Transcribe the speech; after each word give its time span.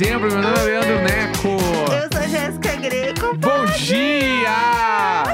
dezembro. 0.00 0.30
Meu 0.30 0.40
nome 0.40 0.58
é 0.58 0.64
Leandro 0.64 1.02
Neco. 1.02 1.48
Eu 1.92 2.18
sou 2.18 2.28
Jéssica 2.28 2.74
Greco. 2.76 3.36
Bom 3.36 3.66
dia! 3.76 4.48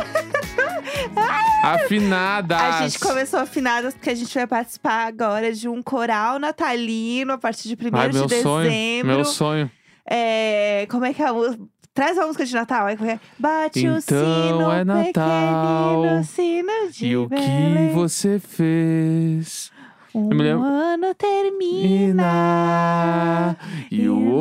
Afinadas. 1.62 2.60
A 2.60 2.82
gente 2.82 2.98
começou 2.98 3.38
afinadas 3.40 3.94
porque 3.94 4.10
a 4.10 4.14
gente 4.14 4.34
vai 4.34 4.46
participar 4.46 5.06
agora 5.06 5.52
de 5.52 5.68
um 5.68 5.80
coral 5.82 6.40
natalino 6.40 7.32
a 7.32 7.38
partir 7.38 7.68
de 7.68 7.74
1 7.74 7.90
Ai, 7.92 8.08
de 8.08 8.18
meu 8.18 8.28
sonho. 8.28 8.68
dezembro. 8.68 9.14
Meu 9.14 9.24
sonho. 9.24 9.70
É, 10.08 10.86
como 10.90 11.04
é 11.04 11.14
que 11.14 11.22
é 11.22 11.26
a 11.26 11.32
música? 11.32 11.62
Traz 11.94 12.16
uma 12.18 12.26
música 12.26 12.44
de 12.44 12.52
Natal. 12.54 12.88
É, 12.88 12.92
é? 12.92 13.20
Bate 13.38 13.88
o 13.88 13.98
Então 13.98 14.00
sino, 14.00 14.72
é 14.72 14.84
Natal. 14.84 16.02
pequenino 16.02 16.24
sino 16.24 16.90
de 16.90 17.06
E 17.06 17.16
o 17.16 17.28
que 17.28 17.36
Belém. 17.36 17.92
você 17.92 18.38
fez? 18.40 19.70
Um 20.16 20.62
ano 20.62 21.14
termina. 21.14 22.22
Ina. 22.22 23.56
E 23.90 24.08
o 24.08 24.40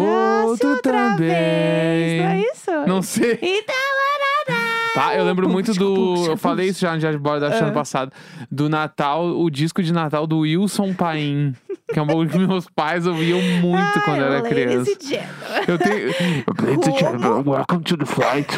Não 2.95 3.01
sei. 3.01 3.39
Então. 3.41 3.75
Tá, 4.93 5.13
eu 5.13 5.25
lembro 5.25 5.49
muito 5.49 5.73
do. 5.73 6.25
Eu 6.25 6.37
falei 6.37 6.69
isso 6.69 6.79
já 6.79 6.93
no 6.93 6.99
Diário 6.99 7.19
de 7.19 7.23
Bordo 7.23 7.45
acho 7.45 7.57
Ah. 7.61 7.65
ano 7.65 7.73
passado. 7.73 8.13
Do 8.49 8.69
Natal, 8.69 9.25
o 9.27 9.49
disco 9.49 9.83
de 9.83 9.91
Natal 9.91 10.25
do 10.25 10.39
Wilson 10.39 10.93
Paim. 10.93 11.53
Que 11.95 11.99
é 11.99 12.01
um 12.01 12.07
bagulho 12.07 12.29
que 12.29 12.37
meus 12.39 12.67
pais 12.75 13.07
ouviam 13.07 13.41
muito 13.61 14.01
quando 14.01 14.19
eu 14.19 14.25
era 14.25 14.41
criança. 14.41 14.91
Eu 15.65 15.77
tenho. 15.77 16.11
Welcome 17.49 17.83
to 17.85 17.95
the 17.95 18.05
flight. 18.05 18.49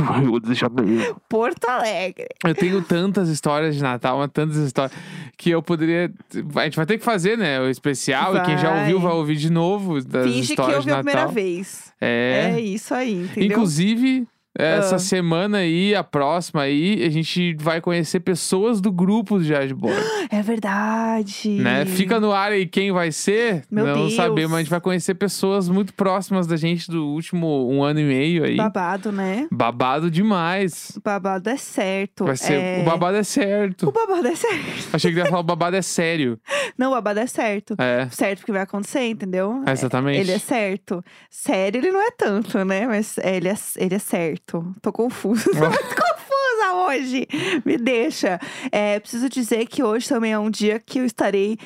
Porto 1.29 1.69
Alegre. 1.69 2.29
Eu 2.43 2.55
tenho 2.55 2.81
tantas 2.81 3.29
histórias 3.29 3.75
de 3.75 3.83
Natal, 3.83 4.17
mas 4.17 4.31
tantas 4.33 4.57
histórias 4.57 4.91
que 5.37 5.51
eu 5.51 5.61
poderia. 5.61 6.11
A 6.55 6.63
gente 6.63 6.77
vai 6.77 6.87
ter 6.87 6.97
que 6.97 7.05
fazer, 7.05 7.37
né? 7.37 7.61
O 7.61 7.69
especial. 7.69 8.35
E 8.37 8.41
quem 8.41 8.57
já 8.57 8.71
Vai. 8.71 8.79
ouviu 8.79 8.99
vai 9.01 9.13
ouvir 9.13 9.35
de 9.35 9.51
novo 9.51 10.03
das 10.03 10.25
Finge 10.25 10.47
que 10.47 10.53
histórias 10.53 10.77
ouviu 10.77 10.93
de 10.95 10.99
a 10.99 11.03
primeira 11.03 11.27
vez. 11.27 11.93
É. 12.01 12.53
É 12.55 12.59
isso 12.59 12.91
aí, 12.91 13.25
entendeu? 13.25 13.51
Inclusive, 13.51 14.27
essa 14.57 14.95
Ah. 14.95 14.99
semana 14.99 15.59
aí, 15.59 15.93
a 15.95 16.03
próxima 16.03 16.61
aí, 16.63 17.03
a 17.05 17.09
gente 17.09 17.55
vai 17.59 17.79
conhecer 17.79 18.19
pessoas 18.21 18.81
do 18.81 18.91
grupo 18.91 19.37
do 19.37 19.43
de 19.43 19.73
Bordo. 19.73 19.97
É 20.29 20.41
verdade. 20.41 21.49
né? 21.61 21.85
Fica 21.85 22.19
no 22.19 22.31
ar 22.33 22.51
aí 22.51 22.65
quem 22.65 22.91
vai 22.91 23.11
ser. 23.11 23.63
Meu 23.71 23.85
não 23.87 23.93
Deus. 23.93 24.15
sabemos, 24.15 24.51
mas 24.51 24.57
a 24.57 24.61
gente 24.63 24.69
vai 24.69 24.81
conhecer 24.81 25.13
pessoas 25.15 25.69
muito 25.69 25.93
próximas 25.93 26.45
da 26.47 26.57
gente 26.57 26.91
do 26.91 27.05
último 27.07 27.69
um 27.71 27.81
ano 27.83 27.99
e 28.01 28.03
meio 28.03 28.43
aí. 28.43 28.57
Babado, 28.57 29.11
né? 29.11 29.47
Babado 29.51 30.11
demais. 30.11 30.91
O 30.97 31.01
babado 31.01 31.49
é 31.49 31.55
certo. 31.57 32.25
Vai 32.25 32.35
ser. 32.35 32.53
é... 32.53 32.79
O 32.81 32.83
babado 32.85 33.15
é 33.17 33.21
O 33.21 33.25
certo. 33.25 33.91
babado 33.91 34.27
é 34.27 34.35
certo. 34.35 34.89
Achei 34.93 35.11
que 35.13 35.17
ia 35.19 35.25
falar 35.25 35.39
o 35.39 35.43
babado 35.43 35.75
é 35.75 35.81
sério. 35.81 36.37
Não, 36.77 36.91
o 36.91 36.95
babado 36.95 37.19
é 37.19 37.27
certo. 37.27 37.75
É. 37.77 38.07
Certo 38.11 38.39
porque 38.39 38.51
vai 38.51 38.61
acontecer, 38.61 39.07
entendeu? 39.07 39.63
É, 39.65 39.71
exatamente. 39.71 40.19
Ele 40.19 40.31
é 40.31 40.39
certo. 40.39 41.03
Sério, 41.29 41.79
ele 41.79 41.91
não 41.91 42.01
é 42.01 42.11
tanto, 42.11 42.63
né? 42.65 42.85
Mas 42.85 43.17
é, 43.19 43.37
ele 43.37 43.47
é, 43.47 43.55
ele 43.77 43.95
é 43.95 43.99
certo. 43.99 44.46
Tô 44.81 44.93
confusa. 44.93 45.43
Tô 45.51 45.59
muito 45.59 45.95
confusa 45.95 46.73
hoje. 46.87 47.27
Me 47.65 47.77
deixa. 47.77 48.39
É, 48.71 48.99
preciso 48.99 49.27
dizer 49.29 49.67
que 49.67 49.83
hoje 49.83 50.07
também 50.07 50.31
é 50.31 50.39
um 50.39 50.49
dia 50.49 50.79
que 50.79 50.99
eu 50.99 51.05
estarei 51.05 51.57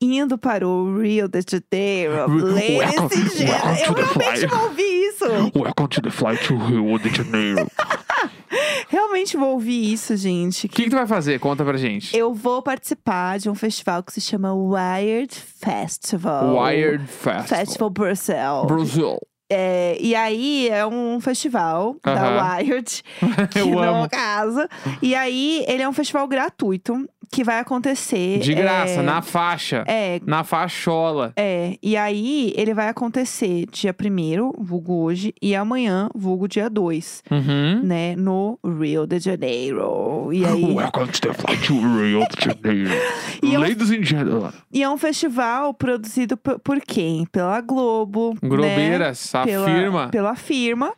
indo 0.00 0.36
para 0.36 0.68
o 0.68 1.00
Rio 1.00 1.28
de 1.28 1.40
Janeiro. 1.40 2.30
Ladies 2.52 2.98
and 2.98 3.30
gentlemen. 3.30 3.80
Eu 3.86 3.94
realmente 3.94 4.46
vou 4.46 4.64
ouvir 4.64 5.08
isso. 5.08 5.24
Welcome 5.54 5.88
to 5.88 6.02
the 6.02 6.10
flight 6.10 6.46
to 6.46 6.56
Rio 6.56 6.98
de 6.98 7.08
Janeiro. 7.14 7.66
Realmente 8.88 9.36
vou 9.36 9.52
ouvir 9.54 9.92
isso, 9.92 10.16
gente. 10.16 10.66
O 10.66 10.68
que, 10.68 10.84
que 10.84 10.90
tu 10.90 10.96
vai 10.96 11.06
fazer? 11.06 11.38
Conta 11.40 11.64
pra 11.64 11.76
gente. 11.76 12.16
Eu 12.16 12.32
vou 12.32 12.62
participar 12.62 13.38
de 13.38 13.50
um 13.50 13.54
festival 13.54 14.02
que 14.02 14.12
se 14.12 14.20
chama 14.20 14.54
Wired 14.54 15.34
Festival. 15.34 16.56
Wired 16.56 17.06
Festival. 17.06 17.44
Festival 17.44 17.90
Brussels. 17.90 18.66
Brasil. 18.66 19.18
É, 19.48 19.96
e 20.00 20.14
aí 20.14 20.68
é 20.68 20.84
um 20.84 21.20
festival 21.20 21.96
da. 22.02 22.56
Wired, 22.56 23.02
que 23.52 23.60
Eu 23.60 23.66
não 23.70 23.84
é 23.84 23.88
amo. 23.88 24.08
casa. 24.10 24.68
E 25.00 25.14
aí 25.14 25.64
ele 25.68 25.82
é 25.82 25.88
um 25.88 25.92
festival 25.92 26.26
gratuito 26.26 27.08
que 27.30 27.42
vai 27.44 27.58
acontecer. 27.58 28.38
De 28.38 28.54
graça, 28.54 29.00
é, 29.00 29.02
na 29.02 29.22
faixa. 29.22 29.84
É, 29.86 30.20
Na 30.24 30.44
fachola. 30.44 31.32
é. 31.36 31.76
E 31.82 31.96
aí 31.96 32.52
ele 32.56 32.72
vai 32.74 32.88
acontecer 32.88 33.66
dia 33.70 33.94
1 33.94 34.52
vulgo 34.58 35.02
hoje, 35.02 35.34
e 35.40 35.54
amanhã, 35.54 36.08
vulgo 36.14 36.48
dia 36.48 36.68
2, 36.70 37.22
Uhum. 37.30 37.80
né? 37.82 38.14
No 38.16 38.58
Rio 38.64 39.06
de 39.06 39.18
Janeiro. 39.18 40.30
E 40.32 40.44
aí. 40.44 40.74
Welcome 40.74 41.08
to 41.12 41.20
the 41.20 41.32
flight 41.34 41.66
to 41.66 41.74
Rio 41.74 42.26
de 42.28 42.44
Janeiro. 42.44 42.90
E 43.42 43.54
eu- 43.54 43.60
Ladies 43.60 43.90
and 43.90 44.02
gentlemen. 44.04 44.50
E 44.72 44.82
é 44.82 44.88
um 44.88 44.96
festival 44.98 45.74
produzido 45.74 46.36
por 46.36 46.80
quem? 46.80 47.26
Pela 47.26 47.60
Globo. 47.60 48.34
né? 48.42 48.48
Grobeiras, 48.48 49.34
a 49.34 49.44
pela, 49.44 49.66
firma. 49.66 50.08
Pela 50.08 50.34
firma. 50.34 50.92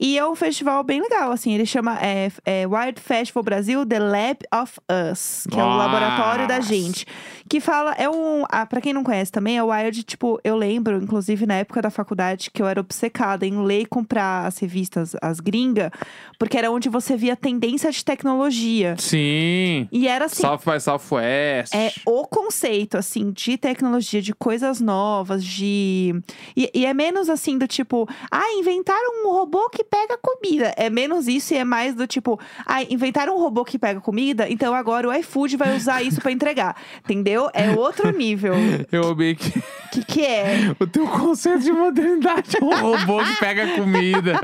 E 0.00 0.16
é 0.16 0.26
um 0.26 0.36
festival 0.36 0.82
bem 0.84 1.00
legal, 1.00 1.32
assim. 1.32 1.54
Ele 1.54 1.66
chama 1.66 1.98
é, 2.00 2.30
é 2.44 2.66
Wired 2.66 3.00
Festival 3.00 3.42
Brasil 3.42 3.84
The 3.84 3.98
Lab 3.98 4.38
of 4.54 4.80
Us, 5.12 5.46
que 5.50 5.58
é 5.58 5.64
o 5.64 5.76
laboratório 5.76 6.46
da 6.46 6.56
Nossa. 6.56 6.68
gente. 6.68 7.06
Que 7.48 7.60
fala, 7.60 7.92
é 7.92 8.08
um. 8.08 8.44
Ah, 8.48 8.66
pra 8.66 8.80
quem 8.80 8.92
não 8.92 9.02
conhece 9.02 9.32
também, 9.32 9.56
é 9.56 9.62
o 9.62 9.68
Wired, 9.68 10.02
tipo, 10.02 10.38
eu 10.44 10.56
lembro, 10.56 11.02
inclusive 11.02 11.46
na 11.46 11.54
época 11.54 11.80
da 11.80 11.90
faculdade, 11.90 12.50
que 12.50 12.60
eu 12.60 12.66
era 12.66 12.80
obcecada 12.80 13.46
em 13.46 13.62
ler 13.62 13.82
e 13.82 13.86
comprar 13.86 14.46
as 14.46 14.58
revistas, 14.58 15.16
as 15.22 15.40
gringa, 15.40 15.90
porque 16.38 16.58
era 16.58 16.70
onde 16.70 16.88
você 16.88 17.16
via 17.16 17.34
tendência 17.34 17.90
de 17.90 18.04
tecnologia. 18.04 18.96
Sim. 18.98 19.88
E 19.90 20.06
era 20.06 20.26
assim. 20.26 20.42
South 20.42 20.60
by 20.66 20.80
Southwest. 20.80 21.74
É 21.74 21.92
o 22.04 22.26
conceito, 22.26 22.98
assim, 22.98 23.30
de 23.30 23.56
tecnologia, 23.56 24.20
de 24.20 24.34
coisas 24.34 24.80
novas, 24.80 25.42
de. 25.42 26.14
E, 26.56 26.70
e 26.74 26.84
é 26.84 26.92
menos 26.92 27.30
assim 27.30 27.56
do 27.56 27.66
tipo, 27.66 28.06
ah, 28.30 28.52
inventaram 28.58 29.24
um 29.24 29.32
robô 29.32 29.70
que 29.70 29.84
pega 29.84 30.18
comida. 30.18 30.74
É 30.76 30.90
menos 30.90 31.26
isso 31.28 31.54
e 31.54 31.56
é 31.56 31.64
mais 31.64 31.94
do 31.94 32.06
tipo, 32.06 32.38
ah, 32.66 32.82
inventaram 32.82 33.36
um 33.36 33.40
robô 33.40 33.64
que 33.64 33.78
pega 33.78 34.00
comida, 34.00 34.48
então 34.50 34.74
agora 34.74 35.08
o 35.08 35.14
iFood 35.14 35.56
vai 35.56 35.74
usar 35.74 36.02
isso 36.02 36.20
pra 36.20 36.30
entregar. 36.30 36.76
Entendeu? 37.04 37.37
É 37.54 37.70
outro 37.70 38.10
nível. 38.16 38.54
Eu 38.90 39.08
amei 39.08 39.34
que 39.34 39.58
O 39.58 39.62
que, 39.90 40.04
que 40.04 40.24
é? 40.24 40.74
o 40.78 40.86
teu 40.86 41.06
conceito 41.06 41.60
de 41.60 41.72
modernidade 41.72 42.58
é 42.60 42.64
um 42.64 42.74
robô 42.78 43.22
que 43.24 43.36
pega 43.36 43.66
comida. 43.68 44.38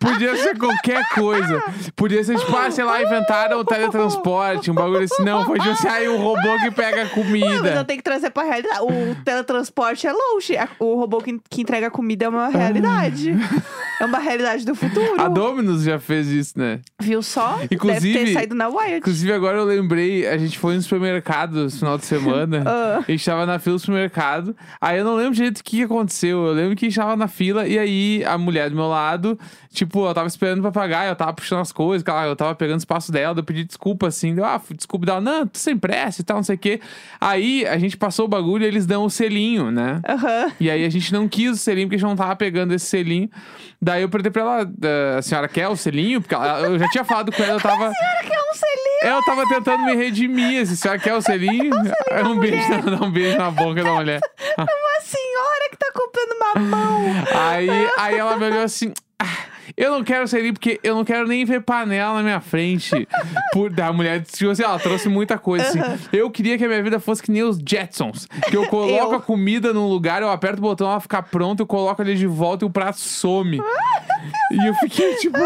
Podia 0.00 0.34
ser 0.36 0.56
qualquer 0.58 1.06
coisa. 1.10 1.62
Podia 1.94 2.24
ser, 2.24 2.38
tipo, 2.38 2.56
ah, 2.56 2.70
sei 2.70 2.84
lá, 2.84 3.02
inventaram 3.02 3.58
o 3.60 3.64
teletransporte, 3.64 4.70
um 4.70 4.74
bagulho 4.74 5.04
assim. 5.04 5.22
Não, 5.22 5.44
foi 5.44 5.58
tipo 5.58 5.70
assim, 5.72 5.88
aí 5.88 6.08
um 6.08 6.16
robô 6.16 6.58
que 6.60 6.70
pega 6.70 7.02
Mas 7.02 7.10
eu 7.16 7.22
comida. 7.22 7.84
tenho 7.84 7.98
que 7.98 8.02
trazer 8.04 8.30
pra 8.30 8.44
realidade. 8.44 8.80
O 8.80 9.14
teletransporte 9.24 10.06
é 10.06 10.12
longe. 10.12 10.54
O 10.78 10.94
robô 10.96 11.18
que, 11.20 11.38
que 11.50 11.60
entrega 11.62 11.90
comida 11.90 12.24
é 12.24 12.28
uma 12.28 12.48
realidade. 12.48 13.34
É 14.00 14.04
uma 14.04 14.18
realidade 14.18 14.64
do 14.64 14.74
futuro. 14.74 15.20
A 15.20 15.28
Dominus 15.28 15.82
já 15.82 15.98
fez 15.98 16.28
isso, 16.28 16.58
né? 16.58 16.80
Viu 17.00 17.22
só? 17.22 17.56
Deve 17.56 17.74
Inclusive- 17.74 18.12
ter 18.26 18.32
saído 18.32 18.54
na 18.54 18.68
Wired. 18.68 18.98
Inclusive, 18.98 19.32
agora 19.32 19.58
eu 19.58 19.64
lembrei, 19.64 20.26
a 20.26 20.38
gente 20.38 20.58
foi 20.58 20.74
no 20.76 20.82
supermercado 20.82 21.64
no 21.64 21.70
final 21.70 21.98
de 21.98 22.06
semana. 22.06 22.62
Ah. 22.68 23.02
A 23.06 23.10
gente 23.10 23.24
tava 23.24 23.46
na 23.46 23.58
fila 23.58 23.76
do 23.76 23.78
supermercado. 23.80 24.54
Aí 24.80 24.98
eu 24.98 25.04
não 25.04 25.14
lembro 25.16 25.34
direito 25.34 25.58
o 25.58 25.64
que 25.64 25.82
aconteceu. 25.82 26.46
Eu 26.46 26.52
lembro 26.52 26.76
que 26.76 26.86
a 26.86 26.88
gente 26.88 26.96
tava 26.98 27.16
na 27.16 27.26
fila 27.28 27.66
e 27.66 27.78
aí 27.78 28.24
a 28.24 28.36
mulher 28.38 28.68
do 28.70 28.76
meu 28.76 28.88
lado, 28.88 29.38
tipo, 29.72 30.06
eu 30.06 30.14
tava 30.14 30.26
esperando 30.28 30.60
pra 30.62 30.70
pagar, 30.72 31.06
eu 31.08 31.14
tava 31.16 31.32
puxando 31.32 31.60
as 31.60 31.72
coisas, 31.72 32.04
eu 32.26 32.36
tava 32.36 32.54
pegando 32.54 32.78
espaço 32.78 33.10
dela, 33.12 33.38
eu 33.38 33.44
pedi 33.44 33.64
desculpa 33.64 34.06
assim, 34.08 34.34
deu, 34.34 34.44
ah, 34.44 34.60
desculpa 34.74 35.06
dela, 35.06 35.20
não, 35.20 35.46
tô 35.46 35.58
sem 35.58 35.76
pressa 35.76 36.20
e 36.20 36.24
tal, 36.24 36.36
não 36.38 36.42
sei 36.44 36.56
o 36.56 36.58
quê. 36.58 36.80
Aí 37.20 37.66
a 37.66 37.78
gente 37.78 37.96
passou 37.96 38.24
o 38.24 38.28
bagulho 38.28 38.64
e 38.64 38.66
eles 38.66 38.86
dão 38.86 39.04
o 39.04 39.10
selinho, 39.10 39.70
né? 39.70 40.00
Aham. 40.08 40.52
E 40.60 40.70
aí 40.70 40.84
a 40.84 40.88
gente 40.90 41.12
não 41.12 41.28
quis 41.28 41.50
o 41.52 41.56
selinho 41.56 41.86
porque 41.88 41.96
a 41.96 41.98
gente 41.98 42.08
não 42.08 42.16
tava 42.16 42.34
pegando 42.36 42.72
esse 42.74 42.86
selinho. 42.86 43.28
Daí 43.80 44.02
eu 44.02 44.08
perguntei 44.08 44.32
pra 44.32 44.42
ela, 44.42 44.62
"Ah, 44.62 45.18
a 45.18 45.22
senhora 45.22 45.48
quer 45.48 45.68
o 45.68 45.76
selinho? 45.76 46.20
Porque 46.20 46.34
ela- 46.34 46.60
eu 46.60 46.78
já 46.78 46.88
tinha 46.88 47.04
falado 47.04 47.30
com 47.30 47.42
ela, 47.42 47.54
eu 47.54 47.60
tava. 47.60 47.90
que 48.26 48.32
é 48.34 48.40
um 48.40 48.54
selinho. 48.54 49.14
Eu 49.16 49.22
tava 49.24 49.46
tentando 49.48 49.84
me 49.84 49.94
redimir. 49.94 50.66
Se 50.66 50.72
a 50.72 50.76
senhora 50.76 50.98
quer 51.00 51.14
o 51.14 51.20
selinho, 51.22 51.70
é 52.10 52.24
um 52.24 52.38
beijo, 52.38 52.68
na, 52.68 52.78
dá 52.96 53.04
um 53.04 53.10
beijo 53.10 53.38
na 53.38 53.50
boca 53.50 53.82
da 53.84 53.92
mulher. 53.94 54.20
Uma 54.58 55.00
senhora 55.00 55.70
que 55.70 55.76
tá 55.76 55.92
comprando 55.94 56.38
mamão. 56.40 57.04
Aí, 57.34 57.68
aí 57.96 58.16
ela 58.18 58.36
me 58.36 58.46
olhou 58.46 58.62
assim. 58.62 58.92
"Ah, 59.78 59.82
Eu 59.82 59.92
não 59.92 60.02
quero 60.04 60.26
selinho 60.26 60.52
porque 60.52 60.80
eu 60.82 60.94
não 60.94 61.04
quero 61.04 61.26
nem 61.28 61.44
ver 61.44 61.60
panela 61.62 62.14
na 62.16 62.22
minha 62.22 62.40
frente. 62.40 63.06
Por, 63.52 63.70
da 63.70 63.92
mulher, 63.92 64.22
tipo 64.22 64.50
assim, 64.50 64.62
ela 64.62 64.78
trouxe 64.78 65.08
muita 65.08 65.38
coisa. 65.38 65.66
Assim. 65.68 66.08
Eu 66.12 66.30
queria 66.30 66.58
que 66.58 66.64
a 66.64 66.68
minha 66.68 66.82
vida 66.82 66.98
fosse 67.00 67.22
que 67.22 67.30
nem 67.30 67.42
os 67.42 67.58
Jetsons. 67.58 68.26
Que 68.50 68.56
eu 68.56 68.66
coloco 68.68 69.12
Eu. 69.12 69.16
a 69.16 69.20
comida 69.20 69.72
num 69.72 69.86
lugar, 69.88 70.20
eu 70.22 70.30
aperto 70.30 70.58
o 70.58 70.62
botão, 70.62 70.90
ela 70.90 71.00
fica 71.00 71.22
pronta, 71.22 71.62
eu 71.62 71.66
coloco 71.66 72.02
ali 72.02 72.14
de 72.16 72.26
volta 72.26 72.64
e 72.64 72.66
o 72.66 72.70
prato 72.70 72.98
some. 72.98 73.60
E 74.50 74.66
eu 74.66 74.74
fiquei 74.74 75.14
tipo, 75.16 75.38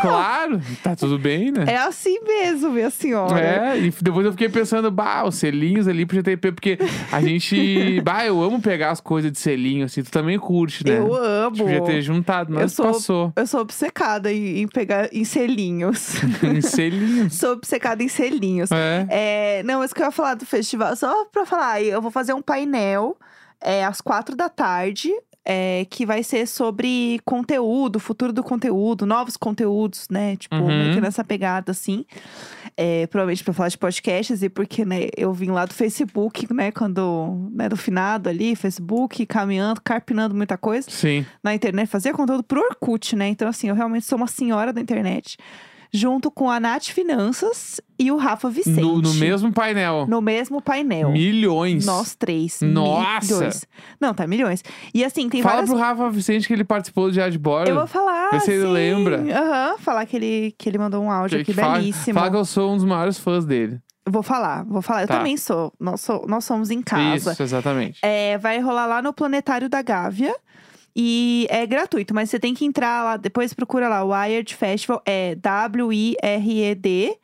claro, 0.00 0.60
tá 0.82 0.94
tudo 0.96 1.18
bem, 1.18 1.50
né? 1.50 1.64
É 1.68 1.76
assim 1.76 2.18
mesmo, 2.24 2.70
minha 2.70 2.90
senhora. 2.90 3.38
É, 3.40 3.78
e 3.78 3.90
depois 3.90 4.24
eu 4.26 4.32
fiquei 4.32 4.48
pensando, 4.48 4.90
bah, 4.90 5.24
os 5.24 5.36
selinhos 5.36 5.86
ali 5.88 6.04
pro 6.06 6.16
GTP, 6.16 6.52
porque 6.52 6.78
a 7.12 7.20
gente. 7.20 8.00
bah, 8.04 8.24
eu 8.26 8.40
amo 8.42 8.60
pegar 8.60 8.90
as 8.90 9.00
coisas 9.00 9.30
de 9.32 9.38
selinho, 9.38 9.84
assim, 9.86 10.02
tu 10.02 10.10
também 10.10 10.38
curte, 10.38 10.84
né? 10.86 10.98
Eu 10.98 11.14
amo. 11.14 11.54
A 11.54 11.58
gente 11.58 11.62
podia 11.64 11.82
ter 11.82 12.02
juntado, 12.02 12.52
mas 12.52 12.62
Eu 12.62 12.68
sou- 12.68 12.86
passou. 12.86 13.32
Eu 13.36 13.46
sou 13.46 13.60
obcecada 13.60 14.32
em, 14.32 14.62
em 14.62 14.68
pegar 14.68 15.08
em 15.12 15.24
selinhos. 15.24 16.14
em 16.42 16.60
selinhos. 16.60 17.34
sou 17.34 17.52
obcecada 17.52 18.02
em 18.02 18.08
selinhos. 18.08 18.70
É. 18.72 19.06
É, 19.10 19.62
não, 19.62 19.80
mas 19.80 19.92
que 19.92 20.00
eu 20.00 20.06
ia 20.06 20.10
falar 20.12 20.34
do 20.34 20.46
festival, 20.46 20.94
só 20.96 21.24
pra 21.26 21.44
falar, 21.46 21.82
eu 21.82 22.00
vou 22.02 22.10
fazer 22.10 22.32
um 22.32 22.42
painel 22.42 23.16
é, 23.60 23.84
às 23.84 24.00
quatro 24.00 24.36
da 24.36 24.48
tarde. 24.48 25.10
É, 25.48 25.86
que 25.88 26.04
vai 26.04 26.24
ser 26.24 26.44
sobre 26.48 27.20
conteúdo, 27.24 28.00
futuro 28.00 28.32
do 28.32 28.42
conteúdo, 28.42 29.06
novos 29.06 29.36
conteúdos, 29.36 30.08
né? 30.10 30.34
Tipo, 30.36 30.56
Uhum. 30.56 30.66
meio 30.66 30.94
que 30.94 31.00
nessa 31.00 31.22
pegada, 31.22 31.70
assim. 31.70 32.04
É, 32.76 33.06
provavelmente 33.06 33.42
pra 33.42 33.54
falar 33.54 33.68
de 33.70 33.78
podcasts, 33.78 34.42
e 34.42 34.50
porque, 34.50 34.84
né, 34.84 35.08
eu 35.16 35.32
vim 35.32 35.50
lá 35.50 35.64
do 35.64 35.72
Facebook, 35.72 36.52
né, 36.52 36.70
quando, 36.70 37.48
né, 37.52 37.70
do 37.70 37.76
finado 37.76 38.28
ali, 38.28 38.54
Facebook, 38.54 39.24
caminhando, 39.24 39.80
carpinando 39.80 40.34
muita 40.34 40.58
coisa 40.58 40.90
Sim. 40.90 41.24
na 41.42 41.54
internet, 41.54 41.88
fazia 41.88 42.12
conteúdo 42.12 42.42
pro 42.42 42.60
Orkut, 42.60 43.16
né? 43.16 43.28
Então, 43.28 43.48
assim, 43.48 43.68
eu 43.70 43.74
realmente 43.74 44.04
sou 44.04 44.18
uma 44.18 44.26
senhora 44.26 44.74
da 44.74 44.80
internet. 44.80 45.38
Junto 45.92 46.30
com 46.30 46.50
a 46.50 46.58
Nath 46.60 46.86
Finanças 46.88 47.80
e 47.98 48.10
o 48.10 48.16
Rafa 48.16 48.50
Vicente. 48.50 48.80
No, 48.80 49.00
no 49.00 49.14
mesmo 49.14 49.52
painel. 49.52 50.06
No 50.08 50.20
mesmo 50.20 50.60
painel. 50.60 51.10
Milhões. 51.12 51.86
Nós 51.86 52.14
três. 52.14 52.60
Nossa! 52.60 53.34
Milhões. 53.34 53.66
Não, 54.00 54.12
tá 54.12 54.26
milhões. 54.26 54.62
E 54.92 55.04
assim, 55.04 55.28
tem 55.28 55.42
Fala 55.42 55.56
várias. 55.56 55.70
pro 55.70 55.78
Rafa 55.78 56.10
Vicente 56.10 56.46
que 56.46 56.52
ele 56.52 56.64
participou 56.64 57.06
do 57.06 57.12
Diário 57.12 57.32
de 57.32 57.38
Bordo. 57.38 57.68
Eu 57.70 57.76
vou 57.76 57.86
falar. 57.86 58.30
Vê 58.30 58.40
se 58.40 58.50
ele 58.52 58.62
sim. 58.66 58.72
lembra. 58.72 59.18
Aham, 59.20 59.78
falar 59.78 60.04
que 60.06 60.16
ele, 60.16 60.54
que 60.58 60.68
ele 60.68 60.78
mandou 60.78 61.02
um 61.02 61.10
áudio 61.10 61.40
aqui 61.40 61.52
fala, 61.52 61.78
belíssimo. 61.78 62.14
fala 62.18 62.30
que 62.30 62.36
eu 62.36 62.44
sou 62.44 62.72
um 62.72 62.76
dos 62.76 62.84
maiores 62.84 63.18
fãs 63.18 63.44
dele. 63.44 63.80
Vou 64.08 64.22
falar, 64.22 64.64
vou 64.64 64.80
falar. 64.82 65.02
Eu 65.02 65.08
Tá. 65.08 65.16
também 65.18 65.36
sou. 65.36 65.72
Nós, 65.80 66.00
sou. 66.00 66.24
nós 66.28 66.44
somos 66.44 66.70
em 66.70 66.80
casa. 66.80 67.32
Isso, 67.32 67.42
exatamente. 67.42 67.98
É, 68.02 68.38
vai 68.38 68.60
rolar 68.60 68.86
lá 68.86 69.02
no 69.02 69.12
Planetário 69.12 69.68
da 69.68 69.82
Gávea. 69.82 70.32
E 70.98 71.46
é 71.50 71.66
gratuito, 71.66 72.14
mas 72.14 72.30
você 72.30 72.40
tem 72.40 72.54
que 72.54 72.64
entrar 72.64 73.04
lá, 73.04 73.16
depois 73.18 73.52
procura 73.52 73.86
lá, 73.86 74.02
Wired 74.02 74.54
Festival, 74.54 75.02
é 75.04 75.34
W-I-R-E-D. 75.34 77.18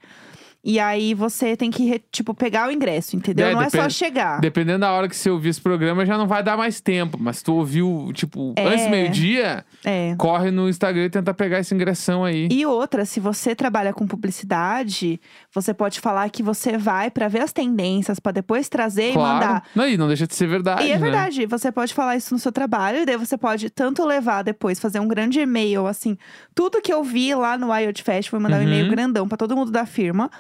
E 0.64 0.79
aí 0.79 1.12
você 1.12 1.56
tem 1.56 1.73
que, 1.73 2.00
tipo, 2.12 2.32
pegar 2.35 2.69
o 2.69 2.70
ingresso, 2.70 3.17
entendeu? 3.17 3.49
É, 3.49 3.53
Não 3.53 3.62
é 3.62 3.69
só 3.69 3.88
chegar. 3.88 4.41
Dependendo 4.41 4.79
da 4.79 4.93
hora 4.93 5.09
que 5.09 5.17
você 5.17 5.29
ouvir 5.29 5.49
esse 5.49 5.61
programa, 5.61 6.06
já 6.06 6.17
não 6.17 6.29
vai 6.29 6.41
dar 6.41 6.56
mais 6.56 6.81
tempo. 6.81 7.19
Mas 7.20 7.38
se 7.38 7.44
tu 7.44 7.55
ouviu, 7.55 8.11
tipo, 8.14 8.53
É. 8.56 8.64
antes 8.69 8.85
do 8.85 8.91
meio-dia, 8.91 9.64
É. 9.85 10.14
corre 10.17 10.53
no 10.53 10.69
Instagram 10.69 11.06
e 11.06 11.11
tenta 11.11 11.35
pegar 11.35 11.59
esse 11.59 11.75
ingressão 11.75 12.25
aí. 12.25 12.47
E 12.49 12.64
outra, 12.64 13.05
se 13.05 13.19
você 13.19 13.56
trabalha 13.56 13.93
com 13.93 14.06
publicidade, 14.06 15.20
você 15.53 15.75
pode 15.75 15.99
falar 16.00 16.31
que 16.31 16.43
você 16.43 16.79
vai 16.79 17.11
pra 17.11 17.26
ver 17.26 17.41
as 17.43 17.53
tendências, 17.53 18.20
pra 18.20 18.31
depois 18.31 18.69
trazer 18.69 19.11
e 19.11 19.12
claro. 19.15 19.35
mandar. 19.35 19.65
Não, 19.75 19.88
e 19.88 19.97
não 19.97 20.06
deixa 20.06 20.26
de 20.29 20.35
ser 20.35 20.47
verdade. 20.47 20.85
E 20.85 20.91
é 20.91 20.94
né? 20.94 20.99
verdade, 21.00 21.44
você 21.47 21.73
pode 21.73 21.93
falar 21.93 22.17
isso 22.17 22.32
no 22.32 22.38
seu 22.38 22.53
trabalho, 22.53 22.99
e 22.99 23.05
daí 23.06 23.17
você 23.17 23.37
pode 23.37 23.69
tanto 23.69 24.05
levar 24.06 24.43
depois, 24.43 24.79
fazer 24.79 25.00
um 25.00 25.08
grande 25.08 25.41
e-mail, 25.41 25.87
assim, 25.88 26.17
tudo 26.55 26.81
que 26.81 26.93
eu 26.93 27.03
vi 27.03 27.35
lá 27.35 27.58
no 27.58 27.73
Wild 27.73 28.00
Festival, 28.03 28.41
mandar 28.41 28.58
um 28.58 28.61
Uhum. 28.61 28.67
e-mail 28.69 28.88
grandão 28.91 29.26
pra 29.26 29.37
todo 29.37 29.56
mundo 29.56 29.73
da 29.73 29.85
firma. 29.85 30.31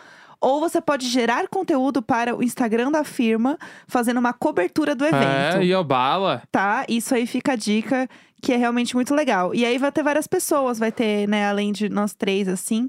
Ou 0.42 0.60
você 0.60 0.80
pode 0.80 1.08
gerar 1.08 1.46
conteúdo 1.48 2.02
para 2.02 2.34
o 2.36 2.42
Instagram 2.42 2.90
da 2.90 3.04
firma, 3.04 3.56
fazendo 3.86 4.18
uma 4.18 4.32
cobertura 4.32 4.94
do 4.94 5.04
evento. 5.04 5.58
É, 5.58 5.64
e 5.64 5.74
o 5.74 5.84
bala. 5.84 6.42
Tá? 6.50 6.84
Isso 6.88 7.14
aí 7.14 7.26
fica 7.26 7.52
a 7.52 7.56
dica, 7.56 8.08
que 8.42 8.52
é 8.52 8.56
realmente 8.56 8.94
muito 8.96 9.14
legal. 9.14 9.54
E 9.54 9.64
aí 9.64 9.78
vai 9.78 9.92
ter 9.92 10.02
várias 10.02 10.26
pessoas, 10.26 10.78
vai 10.80 10.90
ter, 10.90 11.28
né, 11.28 11.48
além 11.48 11.72
de 11.72 11.88
nós 11.88 12.12
três, 12.12 12.48
assim. 12.48 12.88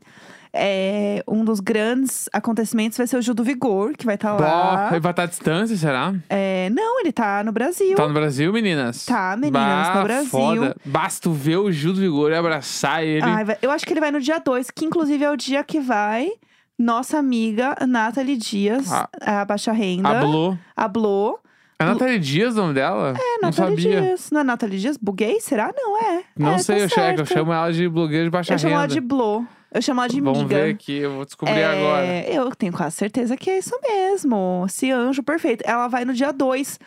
é, 0.55 1.23
um 1.27 1.43
dos 1.43 1.59
grandes 1.59 2.29
acontecimentos 2.31 2.95
vai 2.97 3.07
ser 3.07 3.17
o 3.17 3.21
Gil 3.21 3.33
do 3.33 3.43
Vigor, 3.43 3.93
que 3.97 4.05
vai 4.05 4.15
estar 4.15 4.33
lá. 4.33 4.87
Bó, 4.87 4.91
ele 4.91 4.99
vai 4.99 5.11
estar 5.11 5.23
à 5.23 5.25
distância, 5.25 5.75
será? 5.75 6.13
É, 6.29 6.69
não, 6.69 6.99
ele 6.99 7.11
tá 7.11 7.43
no 7.43 7.51
Brasil. 7.51 7.95
Tá 7.95 8.07
no 8.07 8.13
Brasil, 8.13 8.53
meninas? 8.53 9.03
Tá, 9.05 9.35
meninas, 9.35 9.87
bah, 9.87 9.95
no 9.95 10.03
Brasil. 10.03 10.29
Foda. 10.29 10.75
Basta 10.85 11.29
ver 11.31 11.57
o 11.57 11.71
Gil 11.71 11.93
do 11.93 12.01
Vigor 12.01 12.31
e 12.31 12.35
abraçar 12.35 13.03
ele. 13.03 13.23
Ai, 13.23 13.45
eu 13.61 13.71
acho 13.71 13.83
que 13.85 13.93
ele 13.93 13.99
vai 13.99 14.11
no 14.11 14.21
dia 14.21 14.37
2, 14.39 14.69
que 14.69 14.85
inclusive 14.85 15.23
é 15.23 15.31
o 15.31 15.35
dia 15.35 15.63
que 15.63 15.79
vai 15.79 16.31
nossa 16.77 17.17
amiga 17.19 17.75
Nathalie 17.87 18.37
Dias, 18.37 18.91
Ah. 18.91 19.09
a 19.21 19.45
baixa 19.45 19.71
renda. 19.71 20.09
Hablou. 20.09 20.57
Hablou. 20.75 21.39
É 21.79 21.85
Nathalie 21.85 22.19
Dias 22.19 22.53
o 22.55 22.57
nome 22.61 22.73
dela? 22.75 23.09
É, 23.17 23.41
Não 23.41 23.49
Nathalie 23.49 23.81
sabia. 23.81 24.01
Dias. 24.01 24.31
Não 24.31 24.39
é 24.41 24.43
Nathalie 24.43 24.79
Dias? 24.79 24.95
Buguei? 24.97 25.39
Será? 25.41 25.73
Não 25.75 25.97
é. 26.01 26.23
Não 26.37 26.51
É, 26.53 26.57
sei, 26.59 26.77
tá 26.77 26.81
eu, 26.83 26.89
chamo, 26.89 27.07
eu 27.07 27.15
certo. 27.17 27.33
chamo 27.33 27.51
ela 27.53 27.73
de 27.73 27.89
blogueira 27.89 28.23
de 28.25 28.29
baixa 28.29 28.53
Eu 28.53 28.57
chamo 28.59 28.73
ela 28.75 28.87
de 28.87 29.01
Blo. 29.01 29.45
Eu 29.73 29.81
chamo 29.81 30.01
ela 30.01 30.07
de 30.09 30.21
Vamos 30.21 30.39
miga. 30.43 30.55
ver 30.55 30.73
aqui, 30.73 30.97
eu 30.97 31.13
vou 31.15 31.25
descobrir 31.25 31.57
É, 31.59 31.65
agora. 31.65 32.29
Eu 32.29 32.55
tenho 32.55 32.71
quase 32.73 32.95
certeza 32.95 33.35
que 33.35 33.49
é 33.49 33.57
isso 33.59 33.77
mesmo. 33.81 34.63
Esse 34.67 34.91
anjo 34.91 35.23
perfeito. 35.23 35.63
Ela 35.67 35.87
vai 35.87 36.05
no 36.05 36.13
dia 36.13 36.31
2. 36.31 36.79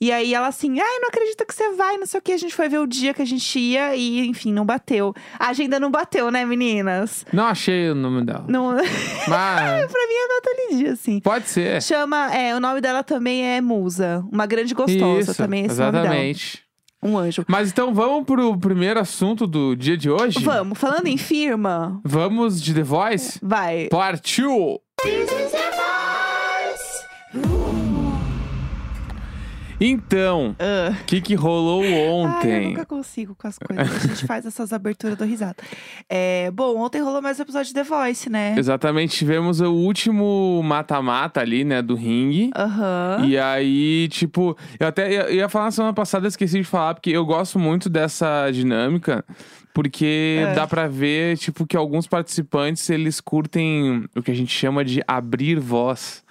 E 0.00 0.10
aí 0.10 0.34
ela 0.34 0.48
assim, 0.48 0.78
ai, 0.80 0.98
não 0.98 1.08
acredito 1.08 1.46
que 1.46 1.54
você 1.54 1.70
vai, 1.72 1.96
não 1.96 2.04
sei 2.04 2.18
o 2.18 2.22
que. 2.22 2.32
A 2.32 2.36
gente 2.36 2.54
foi 2.54 2.68
ver 2.68 2.78
o 2.78 2.86
dia 2.86 3.14
que 3.14 3.22
a 3.22 3.24
gente 3.24 3.58
ia 3.58 3.94
e, 3.94 4.26
enfim, 4.26 4.52
não 4.52 4.66
bateu. 4.66 5.14
A 5.38 5.48
agenda 5.48 5.78
não 5.78 5.90
bateu, 5.90 6.30
né, 6.30 6.44
meninas? 6.44 7.24
Não 7.32 7.44
achei 7.46 7.88
o 7.90 7.94
nome 7.94 8.24
dela. 8.24 8.44
Não... 8.48 8.72
Mas 9.28 9.92
pra 9.92 10.06
mim 10.06 10.14
é 10.14 10.28
Nathalie 10.34 10.78
Dias, 10.82 10.92
assim. 11.00 11.20
pode 11.20 11.48
ser. 11.48 11.80
Chama, 11.80 12.34
é, 12.34 12.54
o 12.54 12.60
nome 12.60 12.80
dela 12.80 13.02
também 13.04 13.46
é 13.46 13.60
Musa. 13.60 14.22
Uma 14.30 14.44
grande 14.46 14.74
gostosa 14.74 15.20
Isso, 15.30 15.34
também, 15.36 15.64
esse 15.66 15.78
nome 15.78 15.92
dela. 15.92 16.04
exatamente. 16.06 16.63
Um 17.04 17.18
anjo. 17.18 17.44
Mas 17.46 17.70
então 17.70 17.92
vamos 17.92 18.24
pro 18.24 18.56
primeiro 18.58 18.98
assunto 18.98 19.46
do 19.46 19.76
dia 19.76 19.96
de 19.96 20.08
hoje? 20.10 20.40
Vamos, 20.40 20.78
falando 20.78 21.06
em 21.06 21.18
firma, 21.18 22.00
Vamos 22.02 22.60
de 22.62 22.72
The 22.72 22.82
Voice? 22.82 23.38
vai. 23.42 23.88
Partiu! 23.90 24.80
Então, 29.80 30.54
Ah. 30.58 30.92
o 31.00 31.04
que 31.04 31.20
que 31.20 31.34
rolou 31.34 31.82
Ai, 31.82 31.92
eu 32.06 32.12
ontem? 32.12 32.68
nunca 32.68 32.84
consigo 32.86 33.34
com 33.34 33.46
as 33.48 33.58
coisas. 33.58 34.04
A 34.04 34.06
gente 34.08 34.26
faz 34.26 34.46
essas 34.46 34.72
aberturas 34.72 35.16
do 35.16 35.24
risada. 35.24 35.56
É, 36.08 36.50
bom, 36.52 36.78
ontem 36.78 37.00
rolou 37.02 37.20
mais 37.20 37.38
um 37.38 37.42
episódio 37.42 37.68
de 37.68 37.74
The 37.74 37.82
Voice, 37.84 38.30
né? 38.30 38.54
Exatamente, 38.56 39.16
tivemos 39.16 39.60
o 39.60 39.72
último 39.72 40.62
mata-mata 40.64 41.40
ali, 41.40 41.64
né, 41.64 41.82
do 41.82 41.94
ringue. 41.94 42.50
Aham. 42.56 43.22
E 43.26 43.36
aí, 43.38 44.08
tipo, 44.08 44.56
eu 44.78 44.86
até 44.86 45.12
ia, 45.12 45.30
ia 45.30 45.48
falar 45.48 45.66
na 45.66 45.70
semana 45.72 45.92
passada, 45.94 46.26
esqueci 46.28 46.58
de 46.58 46.64
falar, 46.64 46.94
porque 46.94 47.10
eu 47.10 47.24
gosto 47.24 47.58
muito 47.58 47.88
dessa 47.88 48.50
dinâmica, 48.50 49.24
porque 49.72 50.38
É. 50.40 50.54
dá 50.54 50.66
pra 50.66 50.86
ver, 50.86 51.36
tipo, 51.36 51.66
que 51.66 51.76
alguns 51.76 52.06
participantes, 52.06 52.88
eles 52.90 53.20
curtem 53.20 54.04
o 54.16 54.22
que 54.22 54.30
a 54.30 54.34
gente 54.34 54.52
chama 54.52 54.84
de 54.84 55.02
abrir 55.06 55.58
voz. 55.58 56.22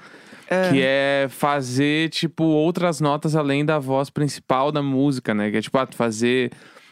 Que 0.71 0.81
é 0.81 1.27
fazer, 1.29 2.09
tipo, 2.09 2.43
outras 2.43 2.99
notas 2.99 3.35
além 3.35 3.63
da 3.65 3.79
voz 3.79 4.09
principal 4.09 4.71
da 4.71 4.81
música, 4.81 5.33
né? 5.33 5.49
Que 5.51 5.57
é, 5.57 5.61
tipo, 5.61 5.77
ah, 5.77 5.87
fazer 5.91 6.51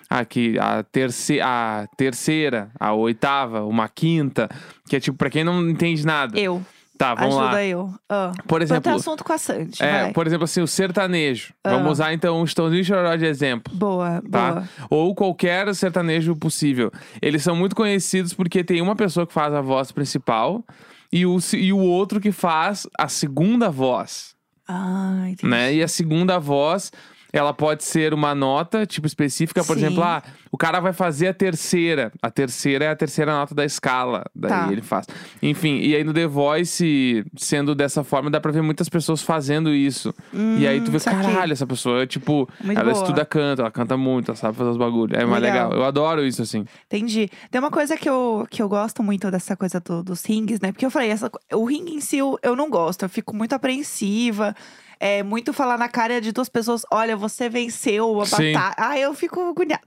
aqui 0.10 0.58
a, 0.60 0.84
terce 0.84 1.40
a 1.42 1.88
terceira, 1.98 2.70
a 2.80 2.94
oitava, 2.94 3.64
uma 3.66 3.88
quinta. 3.88 4.50
Que 4.90 4.96
é, 4.96 5.00
tipo, 5.00 5.18
pra 5.18 5.30
quem 5.30 5.44
não 5.44 5.70
entende 5.70 6.06
nada. 6.06 6.38
Eu. 6.40 6.62
Tá, 6.98 7.16
vamos 7.16 7.36
Ajuda 7.36 7.52
lá. 7.54 7.64
eu. 7.66 7.92
Ah. 8.08 8.32
Por 8.48 8.62
exemplo, 8.62 8.94
assunto 8.94 9.24
com 9.24 9.34
a 9.34 9.38
Sandy. 9.40 9.82
é, 9.82 10.04
vai. 10.04 10.14
por 10.14 10.28
exemplo, 10.28 10.44
assim, 10.44 10.62
o 10.62 10.68
sertanejo. 10.68 11.52
Ah. 11.64 11.72
Vamos 11.72 11.94
usar 11.94 12.14
então 12.14 12.40
o 12.40 12.44
Estãozinho 12.46 12.82
e 12.82 12.86
Chororó 12.86 13.16
de 13.16 13.26
exemplo. 13.26 13.74
Boa, 13.76 14.22
Tá? 14.30 14.52
boa. 14.52 14.70
Ou 14.88 15.16
qualquer 15.16 15.74
sertanejo 15.74 16.36
possível. 16.36 16.92
Eles 17.20 17.42
são 17.42 17.56
muito 17.56 17.76
conhecidos 17.76 18.36
porque 18.36 18.64
tem 18.64 18.82
uma 18.84 18.96
pessoa 18.96 19.26
que 19.26 19.34
faz 19.34 19.52
a 19.52 19.62
voz 19.62 19.92
principal 19.92 20.64
e 21.12 21.26
o, 21.26 21.38
e 21.54 21.74
o 21.74 21.78
outro 21.80 22.20
que 22.22 22.32
faz 22.32 22.88
a 22.98 23.08
segunda 23.08 23.70
voz, 23.70 24.36
Ah, 24.68 25.26
entendi. 25.28 25.48
né? 25.52 25.74
E 25.74 25.84
a 25.84 25.88
segunda 25.88 26.40
voz, 26.40 26.92
ela 27.34 27.54
pode 27.54 27.84
ser 27.84 28.14
uma 28.14 28.34
nota, 28.36 28.86
tipo, 28.86 29.08
específica. 29.08 29.64
Por 29.64 29.78
Sim. 29.78 29.86
exemplo, 29.86 30.04
ah, 30.04 30.22
o 30.52 30.58
cara 30.58 30.80
vai 30.80 30.94
fazer 30.94 31.28
a 31.30 31.34
terceira. 31.34 32.12
A 32.22 32.30
terceira 32.30 32.86
é 32.86 32.90
a 32.90 32.96
terceira 32.96 33.32
nota 33.34 33.56
da 33.56 33.64
escala. 33.66 34.24
Daí 34.36 34.50
Tá. 34.52 34.68
ele 34.72 34.82
faz. 34.82 35.06
Enfim, 35.42 35.78
e 35.80 35.96
aí 35.96 36.04
no 36.04 36.14
The 36.14 36.28
Voice, 36.28 37.24
sendo 37.38 37.74
dessa 37.74 38.04
forma, 38.04 38.30
dá 38.30 38.40
pra 38.42 38.52
ver 38.52 38.62
muitas 38.62 38.90
pessoas 38.90 39.22
fazendo 39.22 39.74
isso. 39.74 40.14
e 40.58 40.68
aí 40.68 40.82
tu 40.82 40.92
vê, 40.92 40.98
Hum, 40.98 41.00
saquei. 41.00 41.22
caralho, 41.22 41.54
essa 41.54 41.66
pessoa, 41.68 42.06
tipo, 42.06 42.50
Muito 42.64 42.80
ela 42.80 42.92
boa. 42.92 43.04
estuda 43.04 43.26
canto, 43.26 43.62
ela 43.62 43.72
canta 43.72 43.96
muito, 43.98 44.30
ela 44.32 44.36
sabe 44.38 44.58
fazer 44.58 44.70
os 44.72 44.78
bagulhos. 44.78 45.18
É 45.18 45.26
mais 45.26 45.42
Legal. 45.42 45.70
legal. 45.70 45.80
Eu 45.82 45.86
adoro 45.86 46.26
isso, 46.26 46.42
assim. 46.42 46.66
Entendi. 46.88 47.30
Tem 47.50 47.60
uma 47.60 47.72
coisa 47.72 47.96
que 47.98 48.10
eu, 48.10 48.46
que 48.50 48.62
eu 48.62 48.68
gosto 48.70 49.02
muito 49.02 49.30
dessa 49.32 49.56
coisa 49.56 49.80
do- 49.80 50.04
dos 50.04 50.24
rings, 50.26 50.60
né? 50.60 50.72
Porque 50.72 50.86
eu 50.86 50.92
falei, 50.92 51.10
essa, 51.10 51.32
o 51.54 51.66
ringue 51.66 51.94
em 51.94 52.02
si 52.02 52.18
eu, 52.18 52.38
eu 52.44 52.56
não 52.56 52.70
gosto. 52.70 53.04
Eu 53.04 53.10
fico 53.10 53.36
muito 53.36 53.54
apreensiva. 53.54 54.56
É 55.04 55.24
muito 55.24 55.52
falar 55.52 55.80
na 55.80 55.90
cara 55.90 56.22
de 56.22 56.32
duas 56.32 56.48
pessoas: 56.48 56.84
olha, 56.92 57.18
você 57.18 57.50
venceu 57.50 58.22
a 58.22 58.26
Sim. 58.28 58.54
batalha. 58.54 58.76
Ah, 58.78 59.00
eu 59.00 59.16
fico 59.16 59.42
agoniada. 59.42 59.82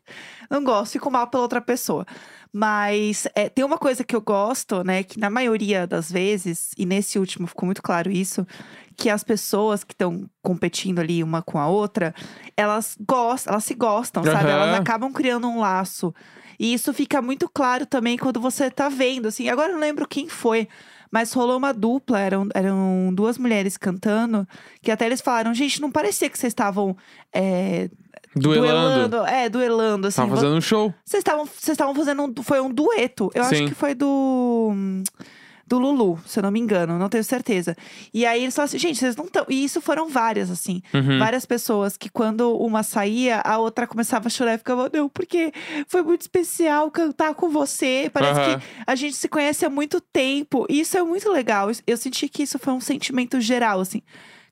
Não 0.51 0.65
gosto, 0.65 0.95
fico 0.95 1.09
mal 1.09 1.29
pela 1.29 1.45
outra 1.45 1.61
pessoa. 1.61 2.05
Mas 2.53 3.29
é, 3.33 3.49
tem 3.49 3.65
uma 3.65 3.79
coisa 3.79 4.03
que 4.03 4.17
eu 4.17 4.21
gosto, 4.21 4.83
né? 4.83 5.05
Que 5.05 5.21
na 5.21 5.31
maioria 5.31 5.87
das 5.87 6.11
vezes, 6.11 6.73
e 6.77 6.85
nesse 6.85 7.17
último 7.17 7.47
ficou 7.47 7.65
muito 7.65 7.81
claro 7.81 8.11
isso, 8.11 8.45
que 8.97 9.09
as 9.09 9.23
pessoas 9.23 9.85
que 9.85 9.95
estão 9.95 10.29
competindo 10.43 10.99
ali 10.99 11.23
uma 11.23 11.43
com 11.43 11.61
a 11.61 11.69
outra, 11.69 12.13
elas 12.57 12.97
gostam, 13.01 13.53
elas 13.53 13.65
se 13.65 13.75
gostam, 13.75 14.25
sabe? 14.25 14.51
Aham. 14.51 14.63
Elas 14.63 14.81
acabam 14.81 15.13
criando 15.13 15.47
um 15.47 15.61
laço. 15.61 16.13
E 16.59 16.75
isso 16.75 16.93
fica 16.93 17.23
muito 17.23 17.49
claro 17.49 17.87
também 17.87 18.19
quando 18.19 18.41
você 18.41 18.69
tá 18.69 18.89
vendo, 18.89 19.29
assim. 19.29 19.49
Agora 19.49 19.69
eu 19.69 19.75
não 19.75 19.81
lembro 19.81 20.09
quem 20.09 20.29
foi, 20.29 20.69
mas 21.15 21.33
rolou 21.33 21.57
uma 21.57 21.73
dupla, 21.73 22.19
eram, 22.19 22.49
eram 22.53 23.13
duas 23.15 23.39
mulheres 23.39 23.77
cantando, 23.77 24.49
que 24.83 24.91
até 24.91 25.07
eles 25.07 25.21
falaram, 25.21 25.55
gente, 25.55 25.81
não 25.81 25.89
parecia 25.89 26.29
que 26.29 26.37
vocês 26.37 26.51
estavam 26.51 26.97
é, 27.33 27.89
Duelando. 28.35 29.25
É, 29.25 29.49
duelando, 29.49 30.09
assim. 30.09 30.17
Tava 30.17 30.35
fazendo 30.35 30.57
um 30.57 30.61
show. 30.61 30.93
Vocês 31.05 31.21
estavam 31.21 31.49
estavam 31.69 31.95
fazendo 31.95 32.21
um, 32.25 32.43
foi 32.43 32.61
um 32.61 32.69
dueto. 32.69 33.31
Eu 33.33 33.45
acho 33.45 33.55
Sim. 33.55 33.69
que 33.69 33.75
foi 33.77 33.95
do 33.95 34.73
do 35.67 35.79
Lulu, 35.79 36.19
se 36.27 36.39
eu 36.39 36.43
não 36.43 36.51
me 36.51 36.61
engano, 36.61 36.99
não 36.99 37.09
tenho 37.09 37.25
certeza. 37.25 37.77
E 38.13 38.27
aí 38.27 38.43
eles 38.43 38.55
falaram 38.55 38.69
assim, 38.69 38.79
gente, 38.79 38.99
vocês 38.99 39.17
não 39.17 39.25
estão. 39.25 39.47
E 39.49 39.65
isso 39.65 39.81
foram 39.81 40.09
várias, 40.09 40.51
assim. 40.51 40.83
Uhum. 40.93 41.19
Várias 41.19 41.47
pessoas 41.47 41.97
que 41.97 42.09
quando 42.09 42.57
uma 42.57 42.83
saía, 42.83 43.41
a 43.41 43.59
outra 43.59 43.87
começava 43.87 44.29
a 44.29 44.31
chorar 44.31 44.55
e 44.55 44.59
ficava, 44.59 44.91
não, 44.93 45.09
porque 45.09 45.53
foi 45.89 46.03
muito 46.03 46.23
especial 46.23 46.91
cantar 46.91 47.35
com 47.35 47.49
você. 47.49 48.11
Parece 48.13 48.41
Aham. 48.41 48.59
que 48.59 48.67
a 48.87 48.95
gente 48.95 49.17
se 49.17 49.29
conhece 49.29 49.65
há 49.65 49.71
muito 49.71 50.01
tempo. 50.01 50.67
E 50.69 50.81
isso 50.81 50.99
é 50.99 51.03
muito 51.03 51.31
legal. 51.31 51.71
Eu 51.87 51.97
senti 51.97 52.29
que 52.29 52.43
isso 52.43 52.59
foi 52.59 52.73
um 52.73 52.81
sentimento 52.81 53.41
geral, 53.41 53.81
assim. 53.81 54.03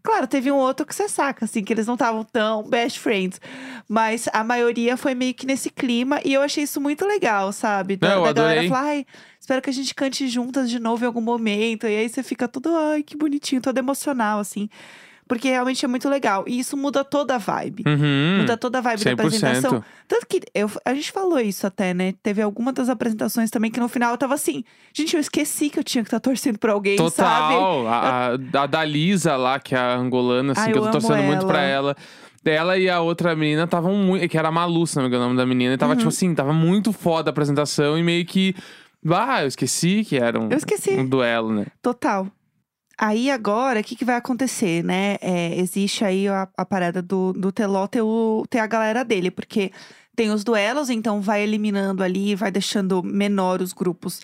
Claro, 0.03 0.27
teve 0.27 0.51
um 0.51 0.57
outro 0.57 0.85
que 0.85 0.95
você 0.95 1.09
saca, 1.09 1.45
assim, 1.45 1.63
que 1.63 1.73
eles 1.73 1.87
não 1.87 1.95
estavam 1.95 2.25
tão 2.25 2.65
best 2.65 2.99
friends. 2.99 3.41
Mas 3.89 4.29
a 4.33 4.43
maioria 4.43 4.97
foi 4.97 5.15
meio 5.15 5.33
que 5.33 5.47
nesse 5.47 5.71
clima. 5.71 6.21
E 6.25 6.33
eu 6.33 6.43
achei 6.43 6.65
isso 6.65 6.81
muito 6.81 7.07
legal, 7.07 7.53
sabe? 7.53 7.97
Da, 7.97 8.17
Não, 8.17 8.23
da 8.25 8.33
galera 8.33 8.69
falar, 8.69 8.81
ai, 8.83 9.07
espero 9.39 9.63
que 9.63 9.71
a 9.71 9.73
gente 9.73 9.95
cante 9.95 10.27
juntas 10.27 10.69
de 10.69 10.81
novo 10.81 11.05
em 11.05 11.07
algum 11.07 11.21
momento. 11.21 11.87
E 11.87 11.97
aí 11.97 12.09
você 12.09 12.23
fica 12.23 12.49
todo, 12.49 12.75
ai, 12.75 13.03
que 13.05 13.17
bonitinho, 13.17 13.61
todo 13.63 13.79
emocional, 13.79 14.41
assim. 14.41 14.69
Porque 15.29 15.49
realmente 15.49 15.85
é 15.85 15.89
muito 15.89 16.09
legal. 16.09 16.45
E 16.47 16.59
isso 16.59 16.77
muda 16.77 17.05
toda 17.05 17.37
a 17.37 17.39
vibe. 17.39 17.85
Uhum. 17.87 18.39
Muda 18.41 18.57
toda 18.57 18.79
a 18.79 18.81
vibe 18.81 19.05
da 19.05 19.11
100%. 19.13 19.15
apresentação. 19.15 19.85
Tanto 20.07 20.27
que 20.27 20.43
eu, 20.55 20.71
a 20.85 20.93
gente 20.93 21.11
falou 21.11 21.39
isso 21.41 21.67
até, 21.67 21.95
né? 21.95 22.13
Teve 22.23 22.43
alguma 22.43 22.73
das 22.73 22.89
apresentações 22.89 23.51
também 23.51 23.71
que 23.71 23.81
no 23.81 23.89
final 23.89 24.11
eu 24.13 24.19
tava 24.19 24.35
assim, 24.35 24.63
gente, 24.93 25.15
eu 25.15 25.21
esqueci 25.21 25.71
que 25.71 25.79
eu 25.79 25.85
tinha 25.85 26.03
que 26.05 26.09
estar 26.09 26.21
torcendo 26.21 26.59
pra 26.59 26.73
alguém, 26.73 26.99
sabe? 26.99 27.11
Total. 27.55 27.87
A, 27.89 27.97
a, 27.97 28.63
a 28.63 28.67
da 28.67 28.85
Lisa 28.85 29.37
lá, 29.37 29.59
que 29.59 29.75
é 29.75 29.79
a 29.79 29.95
angolana, 29.97 30.53
assim, 30.53 30.61
Ai, 30.63 30.73
que 30.73 30.79
eu 30.79 30.83
tô 30.83 30.91
torcendo 30.91 31.23
muito 31.23 31.47
pra 31.47 31.63
ela. 31.63 31.91
ela. 31.91 31.97
Ela 32.45 32.77
e 32.77 32.91
a 32.91 33.01
outra 33.01 33.37
menina 33.37 33.63
estavam 33.65 33.95
muito. 33.95 34.29
Que 34.29 34.37
era 34.37 34.49
a 34.49 34.53
Malu, 34.53 34.85
se 34.87 34.97
não 34.97 35.05
me 35.05 35.09
engano 35.09 35.25
o 35.25 35.27
nome 35.29 35.39
da 35.39 35.47
menina. 35.47 35.73
E 35.75 35.79
tava, 35.79 35.93
Uhum. 35.93 35.99
tipo 35.99 36.09
assim, 36.09 36.35
tava 36.35 36.53
muito 36.53 36.93
foda 36.93 37.31
a 37.31 37.33
apresentação 37.33 37.97
e 37.97 38.03
meio 38.03 38.27
que. 38.27 38.55
Ah, 39.09 39.43
eu 39.43 39.49
esqueci 39.49 40.05
que 40.05 40.17
era 40.17 40.39
um, 40.41 40.49
Eu 40.51 40.57
esqueci. 40.59 40.91
um 40.91 41.07
duelo, 41.09 41.53
né? 41.55 41.67
Total. 41.81 42.27
Aí 43.05 43.31
agora, 43.33 43.81
o 43.81 43.83
que, 43.83 43.97
que 43.97 44.05
vai 44.05 44.15
acontecer, 44.15 44.85
né? 44.85 45.17
É, 45.21 45.59
existe 45.59 46.05
aí 46.05 46.29
a, 46.29 46.47
a 46.57 46.65
parada 46.65 47.03
do, 47.03 47.33
do 47.33 47.51
Teló 47.51 47.89
ter, 47.89 48.01
o- 48.03 48.45
ter 48.49 48.61
a 48.61 48.67
galera 48.69 49.05
dele, 49.05 49.29
porque 49.29 49.73
tem 50.15 50.31
os 50.31 50.45
duelos, 50.45 50.89
então 50.89 51.21
vai 51.21 51.43
eliminando 51.43 52.05
ali, 52.05 52.37
vai 52.37 52.53
deixando 52.53 53.03
menor 53.03 53.61
os 53.61 53.73
grupos 53.73 54.21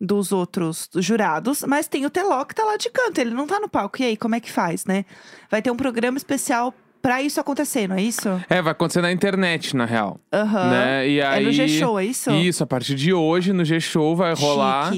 dos 0.00 0.30
outros 0.30 0.88
jurados, 0.98 1.64
mas 1.66 1.88
tem 1.88 2.06
o 2.06 2.10
Teló 2.10 2.44
que 2.44 2.54
tá 2.54 2.62
lá 2.64 2.76
de 2.76 2.88
canto, 2.90 3.18
ele 3.18 3.30
não 3.34 3.48
tá 3.48 3.58
no 3.58 3.68
palco. 3.68 4.00
E 4.00 4.04
aí, 4.04 4.16
como 4.16 4.36
é 4.36 4.40
que 4.40 4.50
faz, 4.52 4.84
né? 4.84 5.04
Vai 5.50 5.60
ter 5.60 5.72
um 5.72 5.76
programa 5.76 6.16
especial 6.16 6.72
pra 7.02 7.20
isso 7.22 7.40
acontecer, 7.40 7.88
não 7.88 7.96
é 7.96 8.02
isso? 8.02 8.28
É, 8.48 8.62
vai 8.62 8.70
acontecer 8.72 9.00
na 9.02 9.10
internet, 9.10 9.74
na 9.74 9.86
real. 9.86 10.20
Aham. 10.32 10.70
Né? 10.70 11.08
E 11.08 11.18
É 11.18 11.26
aí, 11.26 11.44
no 11.46 11.52
G-Show, 11.52 11.98
é 11.98 12.04
isso? 12.04 12.30
Isso, 12.30 12.62
a 12.62 12.66
partir 12.66 12.94
de 12.94 13.12
hoje 13.12 13.52
no 13.52 13.64
G-Show 13.64 14.14
vai 14.14 14.34
rolar. 14.34 14.92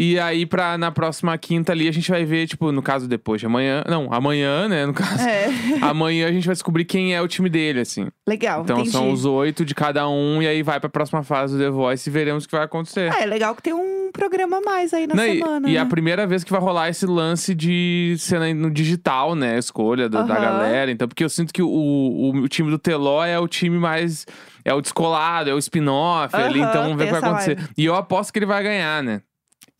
E 0.00 0.16
aí, 0.20 0.46
pra, 0.46 0.78
na 0.78 0.92
próxima 0.92 1.36
quinta 1.36 1.72
ali, 1.72 1.88
a 1.88 1.92
gente 1.92 2.08
vai 2.08 2.24
ver, 2.24 2.46
tipo, 2.46 2.70
no 2.70 2.80
caso 2.80 3.08
depois 3.08 3.40
de 3.40 3.46
amanhã. 3.46 3.82
Não, 3.88 4.06
amanhã, 4.12 4.68
né? 4.68 4.86
No 4.86 4.94
caso. 4.94 5.20
É, 5.26 5.48
Amanhã 5.82 6.28
a 6.28 6.32
gente 6.32 6.46
vai 6.46 6.54
descobrir 6.54 6.84
quem 6.84 7.16
é 7.16 7.20
o 7.20 7.26
time 7.26 7.48
dele, 7.48 7.80
assim. 7.80 8.06
legal, 8.28 8.62
Então 8.62 8.76
entendi. 8.76 8.92
são 8.92 9.10
os 9.10 9.24
oito 9.24 9.64
de 9.64 9.74
cada 9.74 10.08
um, 10.08 10.40
e 10.40 10.46
aí 10.46 10.62
vai 10.62 10.78
pra 10.78 10.88
próxima 10.88 11.24
fase 11.24 11.56
do 11.58 11.64
The 11.64 11.70
Voice 11.70 12.08
e 12.08 12.12
veremos 12.12 12.44
o 12.44 12.48
que 12.48 12.54
vai 12.54 12.64
acontecer. 12.64 13.12
Ah, 13.12 13.22
é 13.22 13.26
legal 13.26 13.56
que 13.56 13.62
tem 13.62 13.72
um 13.74 14.10
programa 14.12 14.58
a 14.58 14.60
mais 14.60 14.94
aí 14.94 15.04
na 15.06 15.16
Não, 15.16 15.26
e- 15.26 15.38
semana, 15.38 15.68
e, 15.68 15.72
né? 15.74 15.78
a 15.80 15.86
primeira 15.86 16.26
vez 16.28 16.44
que 16.44 16.52
vai 16.52 16.60
rolar 16.60 16.88
esse 16.88 17.04
lance 17.04 17.52
de 17.52 18.14
cena 18.20 18.54
no 18.54 18.70
digital, 18.70 19.34
né? 19.34 19.56
A 19.56 19.58
escolha 19.58 20.08
do- 20.08 20.24
da 20.24 20.34
galera. 20.38 20.92
Então, 20.92 21.08
porque 21.08 21.24
eu 21.24 21.28
sinto 21.28 21.52
que 21.52 21.60
o, 21.62 21.68
o, 21.68 22.36
o 22.36 22.48
time 22.48 22.70
do 22.70 22.78
Teló 22.78 23.24
é 23.24 23.38
o 23.38 23.48
time 23.48 23.76
mais. 23.78 24.24
É 24.64 24.72
o 24.74 24.80
descolado, 24.80 25.48
é 25.50 25.54
o 25.54 25.58
spin-off 25.58 26.36
ali. 26.36 26.60
Então, 26.60 26.82
vamos 26.84 26.98
ver 26.98 27.04
o 27.04 27.06
que 27.06 27.12
vai 27.12 27.20
acontecer. 27.30 27.56
vibe. 27.56 27.70
E 27.76 27.84
eu 27.84 27.94
aposto 27.94 28.32
que 28.32 28.38
ele 28.38 28.46
vai 28.46 28.62
ganhar, 28.62 29.02
né? 29.02 29.22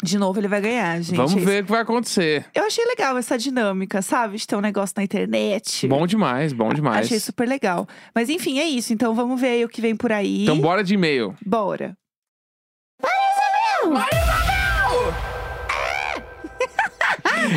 De 0.03 0.17
novo 0.17 0.39
ele 0.39 0.47
vai 0.47 0.61
ganhar, 0.61 1.01
gente. 1.03 1.17
vamos 1.17 1.35
É 1.35 1.41
ver 1.41 1.63
o 1.63 1.67
que 1.67 1.73
vai 1.73 1.81
acontecer. 1.81 2.47
Eu 2.55 2.65
achei 2.65 2.85
legal 2.85 3.19
essa 3.19 3.37
dinâmica, 3.37 4.01
sabe? 4.01 4.37
De 4.37 4.47
ter 4.47 4.55
um 4.55 4.61
negócio 4.61 4.95
na 4.97 5.03
internet. 5.03 5.89
Bom 5.89 6.07
demais, 6.07 6.53
bom 6.53 6.73
demais. 6.73 7.07
Achei 7.07 7.19
super 7.19 7.49
legal. 7.49 7.87
Mas 8.15 8.29
enfim, 8.29 8.61
é 8.61 8.65
isso. 8.65 8.93
Então 8.93 9.13
vamos 9.15 9.41
ver 9.41 9.49
aí 9.49 9.65
o 9.65 9.69
que 9.69 9.81
vem 9.81 9.97
por 9.97 10.13
aí. 10.13 10.45
Então, 10.45 10.61
bora 10.61 10.85
de 10.85 10.95
e-mail. 10.95 11.35
Bora. 11.45 11.97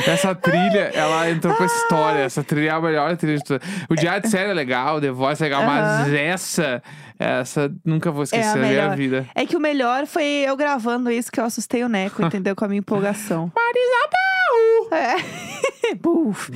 Essa 0.07 0.33
trilha, 0.35 0.91
ela 0.93 1.29
entrou 1.29 1.53
pra 1.55 1.65
história. 1.65 2.19
Essa 2.19 2.43
trilha 2.43 2.69
é 2.69 2.71
a 2.71 2.81
melhor 2.81 3.15
trilha 3.17 3.37
de 3.37 3.43
todas. 3.43 3.67
O 3.89 3.95
Diário 3.95 4.21
de 4.23 4.29
Série 4.29 4.49
é 4.49 4.53
legal, 4.53 4.99
The 5.01 5.11
Voice 5.11 5.41
é 5.41 5.45
legal, 5.45 5.63
mas 5.63 6.07
Aham. 6.07 6.15
essa, 6.17 6.83
essa 7.19 7.71
nunca 7.85 8.11
vou 8.11 8.23
esquecer 8.23 8.45
É 8.45 8.51
a 8.51 8.55
na 8.55 8.61
minha 8.67 8.81
melhor. 8.81 8.95
vida. 8.97 9.27
É 9.35 9.45
que 9.45 9.55
o 9.55 9.59
melhor 9.59 10.05
foi 10.07 10.23
eu 10.23 10.55
gravando 10.55 11.09
isso 11.11 11.31
que 11.31 11.39
eu 11.39 11.45
assustei 11.45 11.83
o 11.83 11.89
Neco, 11.89 12.21
entendeu? 12.25 12.55
Com 12.55 12.65
a 12.65 12.67
minha 12.67 12.79
empolgação. 12.79 13.51
É. 14.91 15.15
Buf. 15.95 16.51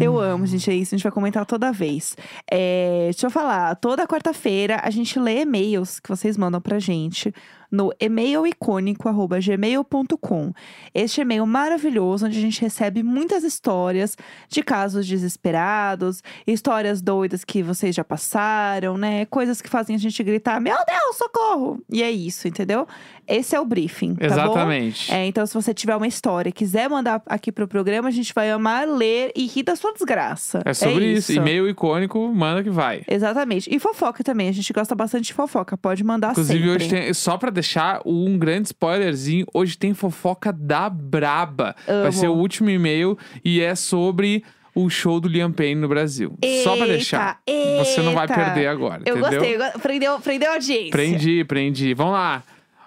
Eu 0.00 0.18
amo, 0.18 0.46
gente. 0.46 0.70
É 0.70 0.74
isso. 0.74 0.94
A 0.94 0.98
gente 0.98 1.02
vai 1.04 1.12
comentar 1.12 1.44
toda 1.46 1.72
vez. 1.72 2.16
É, 2.50 3.06
deixa 3.10 3.26
eu 3.26 3.30
falar. 3.30 3.74
Toda 3.76 4.06
quarta-feira 4.06 4.80
a 4.82 4.90
gente 4.90 5.18
lê 5.18 5.40
e-mails 5.42 5.98
que 6.00 6.08
vocês 6.08 6.36
mandam 6.36 6.60
pra 6.60 6.78
gente 6.78 7.32
no 7.72 7.92
e-mailicônico.gmail.com. 7.98 10.52
Este 10.94 11.22
e-mail 11.22 11.46
maravilhoso, 11.46 12.26
onde 12.26 12.36
a 12.38 12.40
gente 12.40 12.60
recebe 12.60 13.02
muitas 13.02 13.42
histórias 13.42 14.16
de 14.48 14.62
casos 14.62 15.06
desesperados, 15.06 16.22
histórias 16.46 17.00
doidas 17.00 17.42
que 17.44 17.62
vocês 17.62 17.94
já 17.94 18.04
passaram, 18.04 18.98
né? 18.98 19.24
Coisas 19.26 19.62
que 19.62 19.70
fazem 19.70 19.96
a 19.96 19.98
gente 19.98 20.22
gritar: 20.22 20.60
Meu 20.60 20.76
Deus, 20.86 21.16
socorro! 21.16 21.80
E 21.90 22.02
é 22.02 22.10
isso, 22.10 22.46
entendeu? 22.46 22.86
Esse 23.26 23.56
é 23.56 23.60
o 23.60 23.64
briefing. 23.64 24.16
Tá 24.16 24.28
bom? 24.28 24.34
Exatamente. 24.34 25.10
É, 25.12 25.24
então, 25.26 25.46
se 25.46 25.54
você 25.54 25.72
tiver 25.72 25.96
uma 25.96 26.06
história 26.06 26.50
e 26.50 26.52
quiser 26.52 26.90
mandar 26.90 27.22
aqui 27.26 27.50
pro 27.50 27.66
programa, 27.68 28.08
a 28.08 28.10
gente 28.10 28.34
vai 28.34 28.50
amar 28.50 28.86
ler 28.86 29.32
e 29.34 29.46
rir 29.46 29.62
da 29.62 29.74
sua 29.76 29.92
desgraça. 29.92 30.60
É 30.64 30.74
sobre 30.74 31.06
isso. 31.12 31.32
isso. 31.32 31.40
E-mail 31.40 31.68
icônico, 31.68 32.18
manda 32.34 32.62
que 32.62 32.70
vai. 32.70 33.02
Exatamente. 33.08 33.74
E 33.74 33.78
fofoca 33.78 34.22
também. 34.24 34.48
A 34.48 34.52
gente 34.52 34.72
gosta 34.72 34.94
bastante 34.94 35.26
de 35.26 35.34
fofoca. 35.34 35.76
Pode 35.76 36.02
mandar 36.04 36.32
Inclusive, 36.32 36.58
sempre. 36.58 36.76
hoje 36.76 36.88
tem. 36.88 37.14
Só 37.14 37.36
pra 37.38 37.50
deixar 37.62 38.02
um 38.04 38.36
grande 38.36 38.66
spoilerzinho, 38.68 39.46
hoje 39.54 39.78
tem 39.78 39.94
fofoca 39.94 40.52
da 40.52 40.90
Braba. 40.90 41.74
Vai 41.86 41.94
Amo. 41.96 42.12
ser 42.12 42.28
o 42.28 42.34
último 42.34 42.68
e-mail 42.68 43.16
e 43.44 43.60
é 43.60 43.74
sobre 43.76 44.42
o 44.74 44.90
show 44.90 45.20
do 45.20 45.28
Liam 45.28 45.52
Payne 45.52 45.80
no 45.80 45.86
Brasil. 45.88 46.36
Só 46.64 46.72
pra 46.76 46.84
Eita, 46.86 46.86
deixar. 46.92 47.40
Você 47.78 48.00
não 48.02 48.14
vai 48.14 48.24
eita. 48.24 48.34
perder 48.34 48.66
agora. 48.66 49.02
Eu 49.06 49.16
entendeu? 49.16 49.38
gostei. 49.40 49.54
eu 49.54 49.58
go- 49.72 49.78
Prendeu, 49.80 50.20
prendeu 50.20 50.50
a 50.50 50.54
audiência. 50.54 50.90
Prendi, 50.90 51.44
prendi. 51.44 51.94
Vamos 51.94 52.14
lá. 52.14 52.42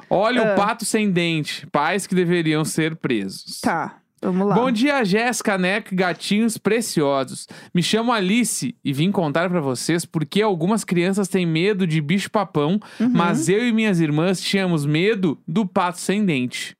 Olha 0.09 0.51
Ah. 0.51 0.53
o 0.53 0.55
pato 0.55 0.83
sem 0.85 1.09
dente. 1.09 1.65
Pais 1.67 2.05
que 2.05 2.13
deveriam 2.13 2.65
ser 2.65 2.95
presos. 2.95 3.59
Tá, 3.61 3.97
vamos 4.25 4.47
lá. 4.47 4.55
Bom 4.55 4.69
dia, 4.71 5.03
Jéssica, 5.03 5.57
Neca 5.57 5.93
e 5.93 5.97
gatinhos 5.97 6.57
preciosos. 6.57 7.47
Me 7.73 7.81
chamo 7.81 8.11
Alice 8.11 8.75
e 8.83 8.93
vim 8.93 9.11
contar 9.11 9.49
pra 9.49 9.61
vocês 9.61 10.05
porque 10.05 10.41
algumas 10.41 10.83
crianças 10.83 11.27
têm 11.27 11.45
medo 11.45 11.85
de 11.87 12.01
bicho-papão, 12.01 12.79
Uhum. 12.99 13.09
mas 13.13 13.47
eu 13.49 13.65
e 13.67 13.71
minhas 13.71 13.99
irmãs 13.99 14.41
tínhamos 14.41 14.85
medo 14.85 15.39
do 15.47 15.65
pato 15.65 15.99
sem 15.99 16.25
dente. 16.25 16.75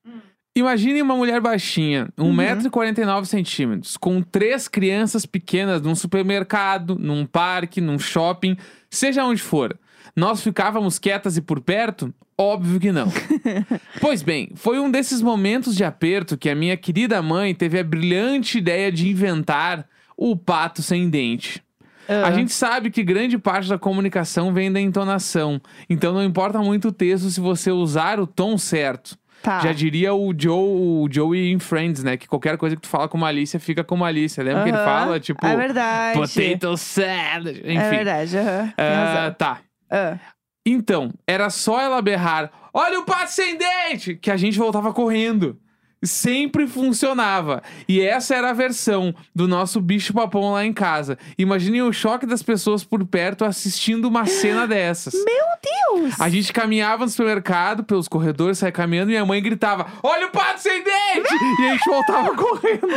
Imagine 0.57 1.01
uma 1.01 1.17
mulher 1.17 1.41
baixinha, 1.41 2.07
Uhum. 2.17 2.33
1,49m, 2.33 3.97
com 3.99 4.21
três 4.21 4.67
crianças 4.67 5.25
pequenas 5.25 5.81
num 5.81 5.95
supermercado, 5.95 6.97
num 6.97 7.25
parque, 7.25 7.81
num 7.81 7.99
shopping, 7.99 8.55
seja 8.89 9.25
onde 9.25 9.41
for. 9.41 9.77
Nós 10.15 10.41
ficávamos 10.41 10.97
quietas 10.97 11.35
e 11.37 11.41
por 11.41 11.59
perto? 11.59 12.13
Óbvio 12.37 12.79
que 12.79 12.91
não. 12.91 13.07
pois 13.99 14.21
bem, 14.21 14.51
foi 14.55 14.79
um 14.79 14.89
desses 14.89 15.21
momentos 15.21 15.75
de 15.75 15.83
aperto 15.83 16.37
que 16.37 16.49
a 16.49 16.55
minha 16.55 16.77
querida 16.77 17.21
mãe 17.21 17.53
teve 17.53 17.79
a 17.79 17.83
brilhante 17.83 18.57
ideia 18.57 18.91
de 18.91 19.09
inventar 19.09 19.85
o 20.17 20.35
pato 20.35 20.81
sem 20.81 21.09
dente. 21.09 21.61
Ah. 22.07 22.27
A 22.27 22.31
gente 22.31 22.51
sabe 22.51 22.91
que 22.91 23.03
grande 23.03 23.37
parte 23.37 23.67
da 23.67 23.77
comunicação 23.77 24.53
vem 24.53 24.71
da 24.71 24.79
entonação, 24.79 25.59
então 25.89 26.13
não 26.13 26.23
importa 26.23 26.59
muito 26.59 26.89
o 26.89 26.91
texto 26.91 27.29
se 27.29 27.39
você 27.39 27.71
usar 27.71 28.19
o 28.19 28.27
tom 28.27 28.57
certo. 28.57 29.17
Tá. 29.41 29.59
Já 29.59 29.73
diria 29.73 30.13
o 30.13 30.33
Joe, 30.35 30.57
o 30.57 31.07
Joey 31.11 31.51
em 31.51 31.59
Friends, 31.59 32.03
né? 32.03 32.17
Que 32.17 32.27
qualquer 32.27 32.57
coisa 32.57 32.75
que 32.75 32.81
tu 32.81 32.87
fala 32.87 33.07
com 33.07 33.17
malícia 33.17 33.59
fica 33.59 33.83
com 33.83 33.95
malícia. 33.95 34.43
Lembra 34.43 34.63
que 34.63 34.69
ele 34.69 34.77
fala, 34.77 35.19
tipo, 35.19 35.45
É 35.45 35.55
verdade. 35.55 36.17
potato 36.19 36.75
salad. 36.77 37.47
Enfim. 37.59 37.77
É 37.77 37.89
verdade, 37.91 38.37
Ah, 38.39 38.73
razão. 38.77 39.33
tá. 39.37 39.59
Ah. 39.89 40.17
Então, 40.65 41.13
era 41.27 41.49
só 41.49 41.79
ela 41.79 42.01
berrar: 42.01 42.51
Olha 42.73 42.99
o 42.99 43.05
pato 43.05 43.31
sem 43.31 43.57
dente! 43.57 44.15
Que 44.15 44.31
a 44.31 44.37
gente 44.37 44.57
voltava 44.57 44.91
correndo. 44.93 45.59
Sempre 46.03 46.67
funcionava. 46.67 47.63
E 47.87 47.99
essa 47.99 48.35
era 48.35 48.51
a 48.51 48.53
versão 48.53 49.15
do 49.33 49.47
nosso 49.47 49.81
bicho-papão 49.81 50.51
lá 50.51 50.63
em 50.63 50.73
casa. 50.73 51.17
Imaginem 51.37 51.81
o 51.81 51.93
choque 51.93 52.27
das 52.27 52.43
pessoas 52.43 52.83
por 52.83 53.03
perto 53.05 53.43
assistindo 53.43 54.05
uma 54.07 54.25
cena 54.25 54.67
dessas. 54.67 55.13
Meu 55.13 56.03
Deus! 56.03 56.19
A 56.19 56.29
gente 56.29 56.53
caminhava 56.53 57.05
no 57.05 57.09
supermercado, 57.09 57.83
pelos 57.83 58.07
corredores, 58.07 58.59
saia 58.59 58.71
caminhando, 58.71 59.09
e 59.09 59.13
minha 59.13 59.25
mãe 59.25 59.41
gritava: 59.41 59.87
Olha 60.03 60.27
o 60.27 60.31
pato 60.31 60.61
sem 60.61 60.83
dente! 60.83 61.33
e 61.59 61.67
a 61.67 61.71
gente 61.71 61.89
voltava 61.89 62.35
correndo. 62.35 62.87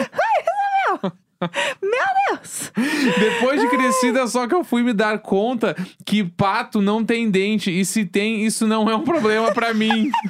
Meu 1.40 2.36
Deus! 2.36 2.72
Depois 3.18 3.60
de 3.60 3.68
crescida, 3.68 4.26
só 4.26 4.46
que 4.48 4.54
eu 4.54 4.64
fui 4.64 4.82
me 4.82 4.92
dar 4.92 5.18
conta 5.20 5.76
que 6.04 6.24
pato 6.24 6.80
não 6.80 7.04
tem 7.04 7.30
dente. 7.30 7.70
E 7.70 7.84
se 7.84 8.04
tem, 8.04 8.44
isso 8.44 8.66
não 8.66 8.90
é 8.90 8.96
um 8.96 9.04
problema 9.04 9.52
pra 9.52 9.72
mim. 9.74 10.10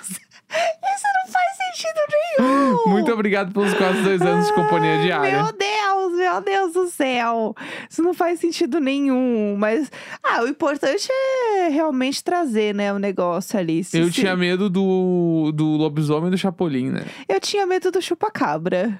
Isso 0.50 1.04
não 1.26 1.30
faz 1.30 1.56
sentido 1.58 2.00
nenhum. 2.38 2.78
Muito 2.86 3.12
obrigado 3.12 3.52
pelos 3.52 3.74
quase 3.74 4.00
dois 4.00 4.22
anos 4.22 4.46
de 4.46 4.54
companhia 4.54 4.98
diária. 5.02 5.42
Meu 5.42 5.52
Deus, 5.52 6.12
meu 6.16 6.40
Deus 6.40 6.72
do 6.72 6.86
céu. 6.88 7.54
Isso 7.90 8.02
não 8.02 8.14
faz 8.14 8.40
sentido 8.40 8.80
nenhum. 8.80 9.56
Mas, 9.58 9.90
ah, 10.22 10.42
o 10.44 10.48
importante 10.48 11.06
é 11.12 11.68
realmente 11.68 12.24
trazer, 12.24 12.74
né, 12.74 12.90
o 12.94 12.98
negócio 12.98 13.58
ali. 13.58 13.84
Se- 13.84 13.98
Eu 13.98 14.06
se- 14.06 14.12
tinha 14.12 14.34
medo 14.34 14.70
do, 14.70 15.52
do 15.54 15.66
lobisomem 15.76 16.28
e 16.28 16.30
do 16.30 16.38
chapolin, 16.38 16.92
né? 16.92 17.04
Eu 17.28 17.38
tinha 17.40 17.66
medo 17.66 17.90
do 17.90 18.00
chupacabra. 18.00 18.98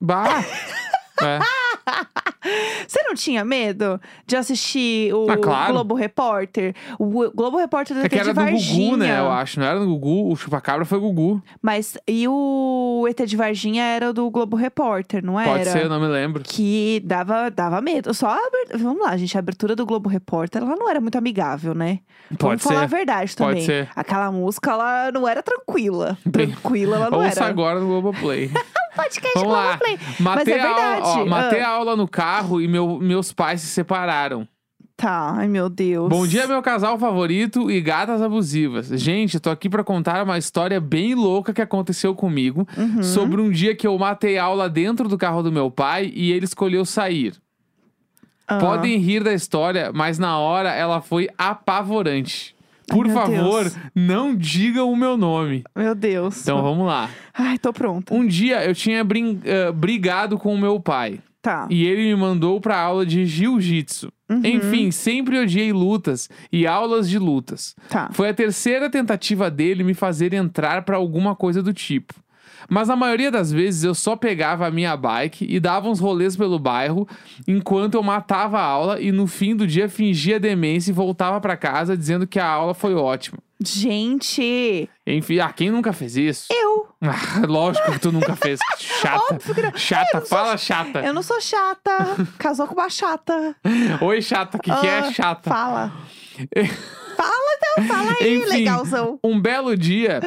Bah! 0.00 0.42
É. 1.22 1.38
Você 2.86 3.02
não 3.02 3.14
tinha 3.14 3.44
medo 3.44 4.00
de 4.26 4.36
assistir 4.36 5.12
o 5.12 5.28
Ah, 5.28 5.36
claro. 5.36 5.72
Globo 5.72 5.94
Repórter? 5.94 6.74
O 6.98 7.06
Globo 7.30 7.56
Repórter 7.58 7.96
do 7.96 8.02
É 8.02 8.06
ET 8.06 8.12
de 8.12 8.18
era 8.18 8.32
do 8.32 8.34
Varginha. 8.40 8.90
Gugu, 8.90 8.96
né? 8.98 9.18
Eu 9.18 9.30
acho. 9.32 9.58
Não 9.58 9.66
era 9.66 9.78
do 9.80 9.86
Gugu. 9.86 10.30
O 10.32 10.36
chupacabra 10.36 10.84
foi 10.84 10.98
Gugu. 11.00 11.42
Mas 11.60 11.98
e 12.06 12.26
o 12.28 13.04
ET 13.08 13.20
de 13.26 13.36
Varginha 13.36 13.82
era 13.82 14.12
do 14.12 14.30
Globo 14.30 14.56
Repórter, 14.56 15.24
não 15.24 15.38
era? 15.40 15.50
Pode 15.50 15.64
ser, 15.68 15.84
eu 15.84 15.88
não 15.88 15.98
me 16.00 16.06
lembro. 16.06 16.42
Que 16.44 17.02
dava, 17.04 17.50
dava 17.50 17.80
medo. 17.80 18.14
Só 18.14 18.28
a 18.28 18.36
abertura, 18.46 18.78
Vamos 18.78 19.02
lá, 19.04 19.16
gente. 19.16 19.36
A 19.36 19.40
abertura 19.40 19.74
do 19.74 19.84
Globo 19.84 20.08
Repórter, 20.08 20.62
ela 20.62 20.76
não 20.76 20.88
era 20.88 21.00
muito 21.00 21.18
amigável, 21.18 21.74
né? 21.74 21.98
Pode 22.38 22.42
Vamos 22.42 22.62
falar 22.62 22.84
a 22.84 22.88
ser. 22.88 22.96
verdade 22.96 23.34
Pode 23.36 23.50
também. 23.50 23.64
ser. 23.64 23.88
Aquela 23.96 24.30
música, 24.30 24.70
ela 24.70 25.10
não 25.12 25.26
era 25.26 25.42
tranquila. 25.42 26.16
Tranquila, 26.30 26.96
ela 26.96 27.10
não 27.10 27.18
Ouça 27.18 27.40
era. 27.40 27.46
agora 27.48 27.80
no 27.80 27.86
Globoplay. 27.86 28.50
Podcast 28.96 29.34
Vamos 29.34 29.52
lá. 29.52 29.72
Matei, 29.72 29.98
Mas 30.18 30.48
é 30.48 30.60
a 30.60 30.68
aula, 30.68 30.80
verdade. 30.80 31.02
ó, 31.20 31.26
matei 31.26 31.60
Ah. 31.60 31.68
a 31.68 31.70
aula 31.72 31.96
no 31.96 32.08
carro 32.08 32.60
e 32.60 32.66
meu- 32.66 32.98
meus 32.98 33.32
pais 33.32 33.60
se 33.60 33.68
separaram. 33.68 34.48
Tá, 34.96 35.34
ai 35.36 35.46
meu 35.46 35.68
Deus. 35.68 36.08
Bom 36.08 36.26
dia, 36.26 36.46
meu 36.46 36.62
casal 36.62 36.98
favorito 36.98 37.70
e 37.70 37.82
gatas 37.82 38.22
abusivas. 38.22 38.86
Gente, 38.88 39.38
tô 39.38 39.50
aqui 39.50 39.68
pra 39.68 39.84
contar 39.84 40.24
uma 40.24 40.38
história 40.38 40.80
bem 40.80 41.14
louca 41.14 41.52
que 41.52 41.60
aconteceu 41.60 42.14
comigo 42.14 42.66
Uhum. 42.78 43.02
sobre 43.02 43.42
um 43.42 43.50
dia 43.50 43.76
que 43.76 43.86
eu 43.86 43.98
matei 43.98 44.38
aula 44.38 44.70
dentro 44.70 45.06
do 45.06 45.18
carro 45.18 45.42
do 45.42 45.52
meu 45.52 45.70
pai 45.70 46.10
e 46.14 46.32
ele 46.32 46.46
escolheu 46.46 46.86
sair. 46.86 47.34
Ah. 48.48 48.56
Podem 48.58 48.96
rir 48.96 49.22
da 49.22 49.34
história, 49.34 49.90
mas 49.92 50.18
na 50.18 50.38
hora 50.38 50.72
ela 50.72 51.02
foi 51.02 51.28
apavorante. 51.36 52.55
Ai, 52.90 52.96
Por 52.96 53.06
meu 53.06 53.14
favor, 53.14 53.62
Deus. 53.62 53.76
não 53.94 54.34
digam 54.34 54.90
o 54.92 54.96
meu 54.96 55.16
nome. 55.16 55.64
Meu 55.74 55.94
Deus. 55.94 56.40
Então 56.42 56.62
vamos 56.62 56.86
lá. 56.86 57.10
Ai, 57.34 57.58
tô 57.58 57.72
pronta. 57.72 58.14
Um 58.14 58.26
dia 58.26 58.64
eu 58.64 58.74
tinha 58.74 59.02
brin- 59.02 59.40
eh, 59.44 59.72
brigado 59.72 60.38
com 60.38 60.54
o 60.54 60.58
meu 60.58 60.78
pai. 60.78 61.20
Tá. 61.42 61.66
E 61.70 61.86
ele 61.86 62.02
me 62.02 62.16
mandou 62.16 62.60
pra 62.60 62.76
aula 62.78 63.06
de 63.06 63.24
jiu-jitsu. 63.24 64.12
Uhum. 64.28 64.40
Enfim, 64.44 64.90
sempre 64.90 65.38
odiei 65.38 65.72
lutas 65.72 66.28
e 66.50 66.66
aulas 66.66 67.08
de 67.08 67.18
lutas. 67.20 67.76
Tá. 67.88 68.08
Foi 68.12 68.28
a 68.28 68.34
terceira 68.34 68.90
tentativa 68.90 69.48
dele 69.48 69.84
me 69.84 69.94
fazer 69.94 70.32
entrar 70.34 70.82
pra 70.82 70.96
alguma 70.96 71.36
coisa 71.36 71.62
do 71.62 71.72
tipo. 71.72 72.12
Mas 72.68 72.88
na 72.88 72.96
maioria 72.96 73.30
das 73.30 73.50
vezes 73.52 73.84
eu 73.84 73.94
só 73.94 74.16
pegava 74.16 74.66
a 74.66 74.70
minha 74.70 74.96
bike 74.96 75.46
e 75.48 75.60
dava 75.60 75.88
uns 75.88 76.00
rolês 76.00 76.36
pelo 76.36 76.58
bairro 76.58 77.06
enquanto 77.46 77.94
eu 77.94 78.02
matava 78.02 78.58
a 78.58 78.62
aula 78.64 79.00
e 79.00 79.12
no 79.12 79.26
fim 79.26 79.54
do 79.54 79.66
dia 79.66 79.88
fingia 79.88 80.40
demência 80.40 80.90
e 80.90 80.94
voltava 80.94 81.40
pra 81.40 81.56
casa 81.56 81.96
dizendo 81.96 82.26
que 82.26 82.38
a 82.38 82.46
aula 82.46 82.74
foi 82.74 82.94
ótima. 82.94 83.38
Gente, 83.58 84.88
Enfim, 85.06 85.38
ah, 85.40 85.50
quem 85.52 85.70
nunca 85.70 85.92
fez 85.92 86.16
isso? 86.16 86.46
eu. 86.50 86.86
Ah, 87.08 87.46
lógico 87.46 87.92
que 87.92 87.98
tu 88.00 88.10
nunca 88.10 88.34
fez. 88.34 88.58
Chata. 88.78 89.38
Que. 89.38 89.78
Chata, 89.78 90.20
fala 90.22 90.56
chata. 90.56 91.00
Eu 91.00 91.12
não 91.12 91.22
sou 91.22 91.40
chata. 91.40 91.92
Casou 92.38 92.66
com 92.66 92.74
uma 92.74 92.88
chata. 92.88 93.54
Oi, 94.00 94.22
chata, 94.22 94.56
o 94.56 94.60
que, 94.60 94.70
que 94.74 94.86
é 94.86 94.98
Ah, 95.00 95.12
chata? 95.12 95.48
Fala. 95.50 95.92
fala 97.16 97.56
então, 97.58 97.84
fala 97.84 98.12
aí, 98.20 98.38
Enfim, 98.38 98.48
legalzão. 98.48 99.18
Um 99.22 99.38
belo 99.40 99.76
dia, 99.76 100.20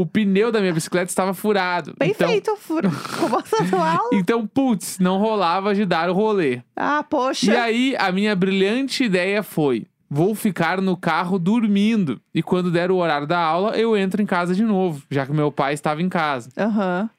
o 0.00 0.06
pneu 0.06 0.50
da 0.50 0.60
minha 0.60 0.72
bicicleta 0.72 1.10
estava 1.10 1.34
furado. 1.34 1.94
Bem 1.98 2.10
então, 2.10 2.28
feito, 2.28 2.56
furo. 2.56 2.88
A 2.88 3.92
aula. 3.96 4.10
Então, 4.12 4.46
putz, 4.46 4.98
não 4.98 5.18
rolava 5.18 5.74
de 5.74 5.84
dar 5.84 6.08
o 6.08 6.14
rolê. 6.14 6.62
Ah, 6.74 7.02
poxa. 7.02 7.52
E 7.52 7.56
aí, 7.56 7.96
a 7.98 8.10
minha 8.10 8.34
brilhante 8.34 9.04
ideia 9.04 9.42
foi: 9.42 9.86
vou 10.08 10.34
ficar 10.34 10.80
no 10.80 10.96
carro 10.96 11.38
dormindo. 11.38 12.20
E 12.34 12.42
quando 12.42 12.70
der 12.70 12.90
o 12.90 12.96
horário 12.96 13.26
da 13.26 13.38
aula, 13.38 13.76
eu 13.76 13.96
entro 13.96 14.22
em 14.22 14.26
casa 14.26 14.54
de 14.54 14.64
novo, 14.64 15.02
já 15.10 15.26
que 15.26 15.32
meu 15.32 15.52
pai 15.52 15.74
estava 15.74 16.02
em 16.02 16.08
casa. 16.08 16.50
Aham. 16.56 17.10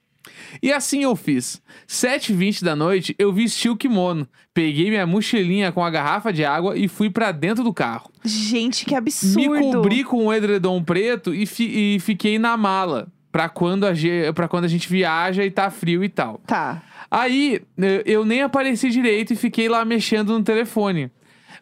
E 0.62 0.72
assim 0.72 1.04
eu 1.04 1.16
fiz. 1.16 1.62
7h20 1.88 2.64
da 2.64 2.76
noite, 2.76 3.16
eu 3.20 3.32
vesti 3.34 3.70
o 3.70 3.76
kimono, 3.76 4.28
peguei 4.54 4.90
minha 4.90 5.06
mochilinha 5.06 5.72
com 5.72 5.84
a 5.84 5.90
garrafa 5.90 6.32
de 6.32 6.44
água 6.46 6.78
e 6.78 6.88
fui 6.88 7.10
pra 7.10 7.32
dentro 7.32 7.64
do 7.64 7.74
carro. 7.74 8.12
Gente, 8.24 8.86
que 8.86 8.96
absurdo. 8.96 9.52
Me 9.52 9.60
cobri 9.74 10.04
com 10.04 10.26
um 10.28 10.34
edredom 10.34 10.84
preto 10.84 11.34
e, 11.34 11.46
fi- 11.46 11.96
e 11.96 12.00
fiquei 12.00 12.38
na 12.40 12.56
mala. 12.58 13.08
Pra 13.32 13.48
quando, 13.48 13.86
a 13.86 13.92
pra 14.36 14.48
quando 14.50 14.66
a 14.66 14.68
gente 14.68 14.90
viaja 14.90 15.46
e 15.46 15.50
tá 15.50 15.70
frio 15.72 16.04
e 16.04 16.10
tal. 16.10 16.42
Tá. 16.46 16.82
Aí, 17.10 17.62
eh, 17.82 18.04
eu 18.06 18.26
nem 18.26 18.42
apareci 18.42 18.90
direito 18.90 19.32
e 19.32 19.38
fiquei 19.38 19.70
lá 19.70 19.86
mexendo 19.86 20.34
no 20.38 20.44
telefone. 20.44 21.10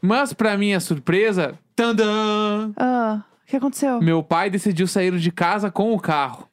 Mas, 0.01 0.33
pra 0.33 0.57
minha 0.57 0.79
surpresa, 0.79 1.53
tandã! 1.75 2.71
Ah, 2.75 3.21
o 3.43 3.49
que 3.49 3.55
aconteceu? 3.55 4.01
Meu 4.01 4.23
pai 4.23 4.49
decidiu 4.49 4.87
sair 4.87 5.15
de 5.19 5.31
casa 5.31 5.69
com 5.69 5.93
o 5.93 5.99
carro. 5.99 6.48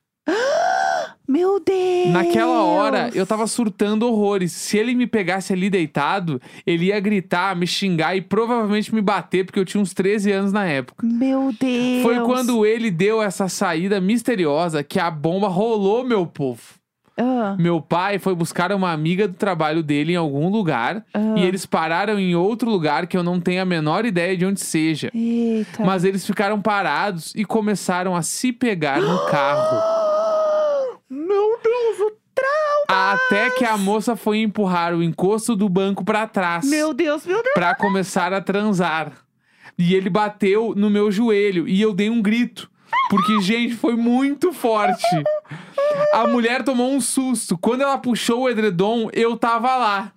Meu 1.36 1.60
Deus. 1.60 2.08
Naquela 2.12 2.62
hora, 2.62 3.10
eu 3.14 3.26
tava 3.26 3.46
surtando 3.46 4.08
horrores. 4.08 4.52
Se 4.52 4.78
ele 4.78 4.94
me 4.94 5.06
pegasse 5.06 5.52
ali 5.52 5.68
deitado, 5.68 6.40
ele 6.66 6.86
ia 6.86 6.98
gritar, 6.98 7.54
me 7.54 7.66
xingar 7.66 8.16
e 8.16 8.22
provavelmente 8.22 8.94
me 8.94 9.02
bater, 9.02 9.44
porque 9.44 9.58
eu 9.58 9.64
tinha 9.64 9.80
uns 9.82 9.92
13 9.92 10.32
anos 10.32 10.50
na 10.52 10.64
época. 10.64 11.06
Meu 11.06 11.52
Deus. 11.60 12.02
Foi 12.02 12.20
quando 12.20 12.64
ele 12.64 12.90
deu 12.90 13.20
essa 13.22 13.48
saída 13.48 14.00
misteriosa 14.00 14.82
que 14.82 14.98
a 14.98 15.10
bomba 15.10 15.48
rolou, 15.48 16.04
meu 16.04 16.26
povo. 16.26 16.62
Ah, 17.18 17.56
Meu 17.58 17.80
pai 17.80 18.18
foi 18.18 18.34
buscar 18.34 18.70
uma 18.72 18.92
amiga 18.92 19.26
do 19.26 19.32
trabalho 19.32 19.82
dele 19.82 20.12
em 20.12 20.16
algum 20.16 20.50
lugar 20.50 21.02
Ah. 21.14 21.34
e 21.36 21.44
eles 21.44 21.64
pararam 21.64 22.18
em 22.18 22.34
outro 22.34 22.68
lugar 22.70 23.06
que 23.06 23.16
eu 23.16 23.22
não 23.22 23.40
tenho 23.40 23.62
a 23.62 23.64
menor 23.64 24.04
ideia 24.04 24.36
de 24.36 24.44
onde 24.44 24.60
seja. 24.60 25.10
eita. 25.14 25.82
Mas 25.82 26.04
eles 26.04 26.26
ficaram 26.26 26.60
parados 26.60 27.32
e 27.34 27.42
começaram 27.44 28.14
a 28.14 28.20
se 28.20 28.52
pegar 28.52 29.00
no 29.00 29.18
carro. 29.30 29.78
Meu 31.08 31.58
Deus, 31.62 32.00
o 32.00 32.12
trauma. 32.34 33.05
Até 33.16 33.50
que 33.50 33.64
a 33.64 33.76
moça 33.76 34.14
foi 34.16 34.38
empurrar 34.38 34.94
o 34.94 35.02
encosto 35.02 35.56
do 35.56 35.68
banco 35.68 36.04
pra 36.04 36.26
trás 36.26 36.64
Meu 36.68 36.92
Deus, 36.92 37.24
meu 37.26 37.42
Deus. 37.42 37.54
pra 37.54 37.74
começar 37.74 38.32
a 38.32 38.40
transar. 38.40 39.12
E 39.78 39.94
ele 39.94 40.08
bateu 40.10 40.72
no 40.76 40.88
meu 40.88 41.10
joelho 41.10 41.68
e 41.68 41.80
eu 41.80 41.92
dei 41.92 42.08
um 42.10 42.22
grito. 42.22 42.70
Porque, 43.10 43.40
gente, 43.40 43.74
foi 43.74 43.94
muito 43.94 44.52
forte. 44.52 45.04
A 46.12 46.26
mulher 46.26 46.62
tomou 46.64 46.92
um 46.92 47.00
susto. 47.00 47.56
Quando 47.58 47.82
ela 47.82 47.98
puxou 47.98 48.42
o 48.42 48.48
edredom, 48.48 49.08
eu 49.12 49.36
tava 49.36 49.76
lá. 49.76 50.12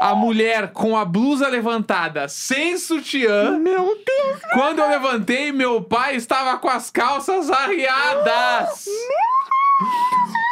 A 0.00 0.14
mulher 0.14 0.72
com 0.72 0.96
a 0.96 1.04
blusa 1.04 1.48
levantada, 1.48 2.28
sem 2.28 2.76
sutiã. 2.76 3.58
Meu 3.58 3.84
Deus. 4.04 4.40
Quando 4.52 4.80
eu 4.80 4.88
levantei, 4.88 5.52
meu 5.52 5.82
pai 5.82 6.16
estava 6.16 6.58
com 6.58 6.68
as 6.68 6.90
calças 6.90 7.50
arriadas. 7.50 8.84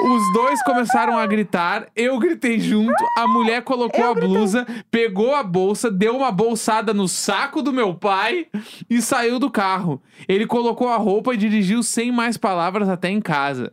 Os 0.04 0.32
dois 0.32 0.62
começaram 0.62 1.18
a 1.18 1.26
gritar, 1.26 1.88
eu 1.96 2.18
gritei 2.18 2.60
junto, 2.60 2.92
a 3.16 3.26
mulher 3.26 3.62
colocou 3.62 4.04
a 4.04 4.14
blusa, 4.14 4.66
pegou 4.90 5.34
a 5.34 5.42
bolsa, 5.42 5.90
deu 5.90 6.16
uma 6.16 6.30
bolsada 6.30 6.94
no 6.94 7.08
saco 7.08 7.62
do 7.62 7.72
meu 7.72 7.94
pai 7.94 8.46
e 8.88 9.02
saiu 9.02 9.38
do 9.38 9.50
carro. 9.50 10.00
Ele 10.28 10.46
colocou 10.46 10.88
a 10.88 10.96
roupa 10.96 11.34
e 11.34 11.36
dirigiu 11.36 11.82
sem 11.82 12.12
mais 12.12 12.36
palavras 12.36 12.88
até 12.88 13.08
em 13.08 13.20
casa. 13.20 13.72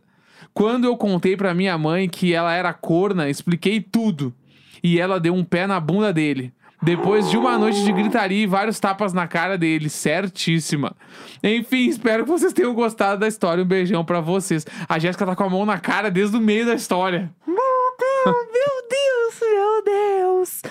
Quando 0.52 0.84
eu 0.86 0.96
contei 0.96 1.36
pra 1.36 1.54
minha 1.54 1.76
mãe 1.76 2.08
que 2.08 2.32
ela 2.32 2.52
era 2.52 2.72
corna, 2.72 3.28
expliquei 3.28 3.80
tudo. 3.80 4.34
E 4.82 5.00
ela 5.00 5.20
deu 5.20 5.34
um 5.34 5.44
pé 5.44 5.66
na 5.66 5.78
bunda 5.78 6.12
dele. 6.12 6.52
Depois 6.84 7.30
de 7.30 7.38
uma 7.38 7.56
noite 7.56 7.82
de 7.82 7.90
gritaria 7.90 8.42
e 8.42 8.46
vários 8.46 8.78
tapas 8.78 9.14
na 9.14 9.26
cara 9.26 9.56
dele, 9.56 9.88
certíssima. 9.88 10.94
Enfim, 11.42 11.88
espero 11.88 12.24
que 12.24 12.30
vocês 12.30 12.52
tenham 12.52 12.74
gostado 12.74 13.20
da 13.20 13.26
história. 13.26 13.64
Um 13.64 13.66
beijão 13.66 14.04
pra 14.04 14.20
vocês. 14.20 14.66
A 14.86 14.98
Jéssica 14.98 15.24
tá 15.24 15.34
com 15.34 15.44
a 15.44 15.48
mão 15.48 15.64
na 15.64 15.78
cara 15.78 16.10
desde 16.10 16.36
o 16.36 16.40
meio 16.40 16.66
da 16.66 16.74
história. 16.74 17.32
Meu 17.46 17.56
Deus, 17.98 18.36
meu 18.52 18.88
Deus, 18.90 19.50
meu 19.50 19.82
Deus. 19.82 20.62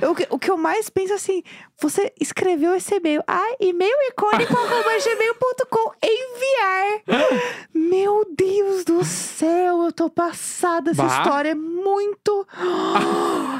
Eu- 0.00 0.16
O 0.30 0.38
que, 0.38 0.50
eu 0.50 0.56
mais 0.56 0.88
penso 0.90 1.14
assim, 1.14 1.42
você 1.80 2.12
escreveu 2.20 2.74
esse 2.74 2.94
e-mail. 2.94 3.22
Ai, 3.26 3.54
e-mail 3.60 3.94
icônico 4.10 4.52
gmail.com 5.04 5.92
enviar. 6.02 7.02
Meu 7.74 8.24
Deus 8.36 8.84
do 8.84 9.04
céu, 9.04 9.82
eu 9.84 9.92
tô 9.92 10.10
passada. 10.10 10.90
Essa 10.90 11.02
Bah. 11.04 11.08
história 11.18 11.50
é 11.50 11.54
muito. 11.54 12.46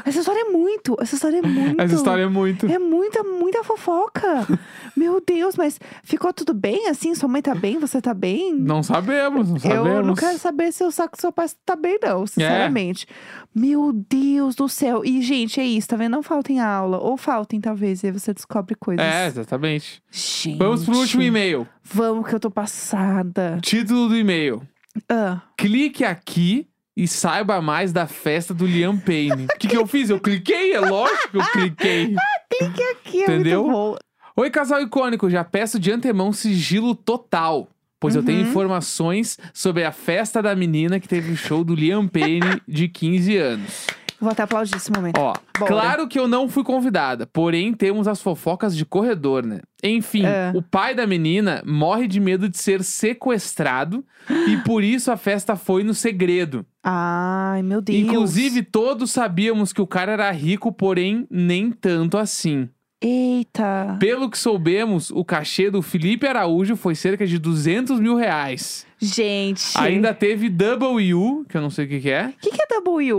Essa 0.05 0.19
história 0.19 0.41
é 0.41 0.49
muito. 0.49 0.97
Essa 0.99 1.15
história 1.15 1.37
é 1.37 1.41
muito. 1.41 1.81
Essa 1.81 1.95
história 1.95 2.23
é 2.23 2.27
muito. 2.27 2.65
É 2.65 2.79
muita, 2.79 3.23
muita 3.23 3.63
fofoca. 3.63 4.47
Meu 4.95 5.21
Deus, 5.25 5.55
mas 5.55 5.79
ficou 6.03 6.33
tudo 6.33 6.53
bem 6.53 6.87
assim? 6.87 7.13
Sua 7.15 7.29
mãe 7.29 7.41
tá 7.41 7.55
bem? 7.55 7.79
Você 7.79 8.01
tá 8.01 8.13
bem? 8.13 8.53
Não 8.53 8.83
sabemos, 8.83 9.49
não 9.49 9.59
sabemos. 9.59 9.87
Eu 9.89 10.03
não 10.03 10.15
quero 10.15 10.37
saber 10.37 10.71
se 10.73 10.83
o 10.83 10.91
saco 10.91 11.15
do 11.15 11.21
seu 11.21 11.31
pai 11.31 11.47
tá 11.65 11.75
bem, 11.75 11.97
não, 12.01 12.25
sinceramente. 12.27 13.07
Meu 13.53 13.91
Deus 13.93 14.55
do 14.55 14.67
céu. 14.69 15.03
E, 15.03 15.21
gente, 15.21 15.59
é 15.59 15.65
isso, 15.65 15.87
tá 15.87 15.95
vendo? 15.95 16.18
Não 16.19 16.23
faltem 16.23 16.59
aula. 16.59 16.97
Ou 16.97 17.15
faltem, 17.15 17.61
talvez, 17.61 18.03
e 18.03 18.07
aí 18.07 18.11
você 18.11 18.33
descobre 18.33 18.75
coisas. 18.75 19.05
É, 19.05 19.25
exatamente. 19.27 20.03
Gente. 20.11 20.57
Vamos 20.57 20.83
pro 20.83 20.97
último 20.97 21.23
e-mail. 21.23 21.65
Vamos, 21.81 22.27
que 22.27 22.35
eu 22.35 22.39
tô 22.41 22.51
passada. 22.51 23.57
Título 23.61 24.09
do 24.09 24.17
e-mail: 24.17 24.61
Ah, 25.09 25.41
Clique 25.55 26.03
aqui 26.03 26.67
e 26.93 27.07
saiba 27.07 27.61
mais 27.61 27.93
da 27.93 28.05
festa 28.05 28.53
do 28.53 28.65
Liam 28.67 28.97
Payne. 28.99 29.45
O 29.45 29.57
que, 29.57 29.69
que 29.69 29.77
eu 29.77 29.87
fiz? 29.87 30.09
Eu 30.09 30.19
cliquei? 30.19 30.73
É 30.73 30.79
lógico 30.81 31.29
que 31.31 31.37
eu 31.37 31.45
cliquei. 31.53 32.15
aqui 32.91 33.19
é 33.19 33.23
Entendeu? 33.23 33.63
muito 33.63 33.73
bom. 33.73 33.97
Oi, 34.35 34.49
casal 34.49 34.81
icônico, 34.81 35.29
já 35.29 35.45
peço 35.45 35.79
de 35.79 35.89
antemão 35.89 36.33
sigilo 36.33 36.93
total. 36.93 37.69
Pois 37.97 38.15
eu 38.15 38.23
tenho 38.23 38.41
Uhum. 38.43 38.49
informações 38.49 39.37
sobre 39.53 39.83
a 39.85 39.91
festa 39.93 40.41
da 40.41 40.53
menina 40.55 40.99
que 40.99 41.07
teve 41.07 41.31
o 41.31 41.37
show 41.37 41.63
do 41.65 41.75
Liam 41.75 42.07
Payne 42.07 42.61
de 42.67 42.87
15 42.89 43.37
anos. 43.37 43.87
Vou 44.19 44.29
até 44.31 44.43
aplaudir 44.43 44.75
esse 44.75 44.91
momento. 44.91 45.17
Ó, 45.17 45.33
Bora. 45.57 45.71
claro 45.71 46.07
que 46.07 46.19
eu 46.19 46.27
não 46.27 46.49
fui 46.49 46.63
convidada, 46.63 47.25
porém 47.25 47.73
temos 47.73 48.07
as 48.07 48.21
fofocas 48.21 48.75
de 48.75 48.83
corredor, 48.85 49.45
né? 49.45 49.59
Enfim, 49.83 50.25
É. 50.25 50.51
o 50.53 50.61
pai 50.61 50.93
da 50.93 51.07
menina 51.07 51.63
morre 51.65 52.07
de 52.07 52.19
medo 52.19 52.49
de 52.49 52.57
ser 52.57 52.83
sequestrado 52.83 54.03
e 54.47 54.57
por 54.57 54.83
isso 54.83 55.11
a 55.11 55.17
festa 55.17 55.55
foi 55.55 55.83
no 55.83 55.93
segredo. 55.93 56.65
Ai, 56.83 57.61
meu 57.63 57.81
Deus. 57.81 57.97
Inclusive, 57.97 58.63
todos 58.63 59.11
sabíamos 59.11 59.71
que 59.71 59.81
o 59.81 59.87
cara 59.87 60.11
era 60.11 60.31
rico, 60.31 60.71
porém 60.71 61.25
nem 61.29 61.71
tanto 61.71 62.17
assim. 62.17 62.67
Eita. 63.01 63.95
Pelo 63.99 64.29
que 64.29 64.37
soubemos, 64.37 65.09
o 65.11 65.23
cachê 65.23 65.71
do 65.71 65.81
Felipe 65.81 66.27
Araújo 66.27 66.75
foi 66.75 66.95
cerca 66.95 67.25
de 67.25 67.39
200 67.39 67.97
mil 67.99 68.15
reais. 68.15 68.85
Gente. 69.01 69.71
Ainda 69.77 70.13
teve 70.13 70.49
W, 70.49 71.45
que 71.47 71.55
eu 71.55 71.61
não 71.61 71.69
sei 71.69 71.85
o 71.85 71.87
que, 71.87 72.01
que 72.01 72.09
é, 72.09 72.25
O 72.27 72.39
que, 72.41 72.51
que 72.51 72.61
é 72.61 72.65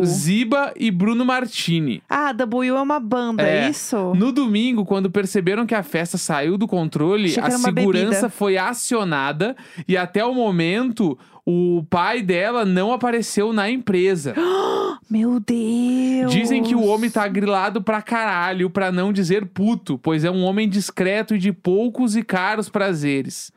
Ziba 0.05 0.73
e 0.77 0.91
Bruno 0.91 1.25
Martini. 1.25 2.03
Ah, 2.09 2.33
W 2.33 2.77
é 2.77 2.81
uma 2.83 2.99
banda, 3.01 3.43
é, 3.43 3.67
É. 3.67 3.71
isso? 3.71 4.13
No 4.15 4.33
domingo, 4.33 4.85
quando 4.85 5.11
perceberam 5.11 5.65
que 5.67 5.75
a 5.75 5.83
festa 5.83 6.19
saiu 6.19 6.57
do 6.59 6.67
controle, 6.67 7.27
Achei 7.31 7.43
a 7.43 7.51
segurança 7.51 7.73
bebida. 7.73 8.29
foi 8.31 8.57
acionada 8.59 9.57
e 9.87 9.97
até 9.97 10.25
o 10.25 10.35
momento 10.35 11.19
o 11.47 11.85
pai 11.89 12.23
dela 12.23 12.65
não 12.65 12.93
apareceu 12.93 13.53
na 13.53 13.71
empresa. 13.71 14.35
Meu 15.11 15.41
Deus. 15.41 16.33
Dizem 16.33 16.63
que 16.63 16.75
o 16.75 16.85
homem 16.85 17.11
tá 17.11 17.27
grilado 17.27 17.83
pra 17.83 18.01
caralho, 18.01 18.71
pra 18.71 18.93
não 18.93 19.13
dizer 19.13 19.47
puto, 19.47 19.99
pois 19.99 20.25
é 20.25 20.31
um 20.31 20.43
homem 20.45 20.69
discreto 20.69 21.35
e 21.35 21.39
de 21.39 21.53
poucos 21.53 22.15
e 22.15 22.23
caros 22.23 22.69
prazeres. 22.69 23.51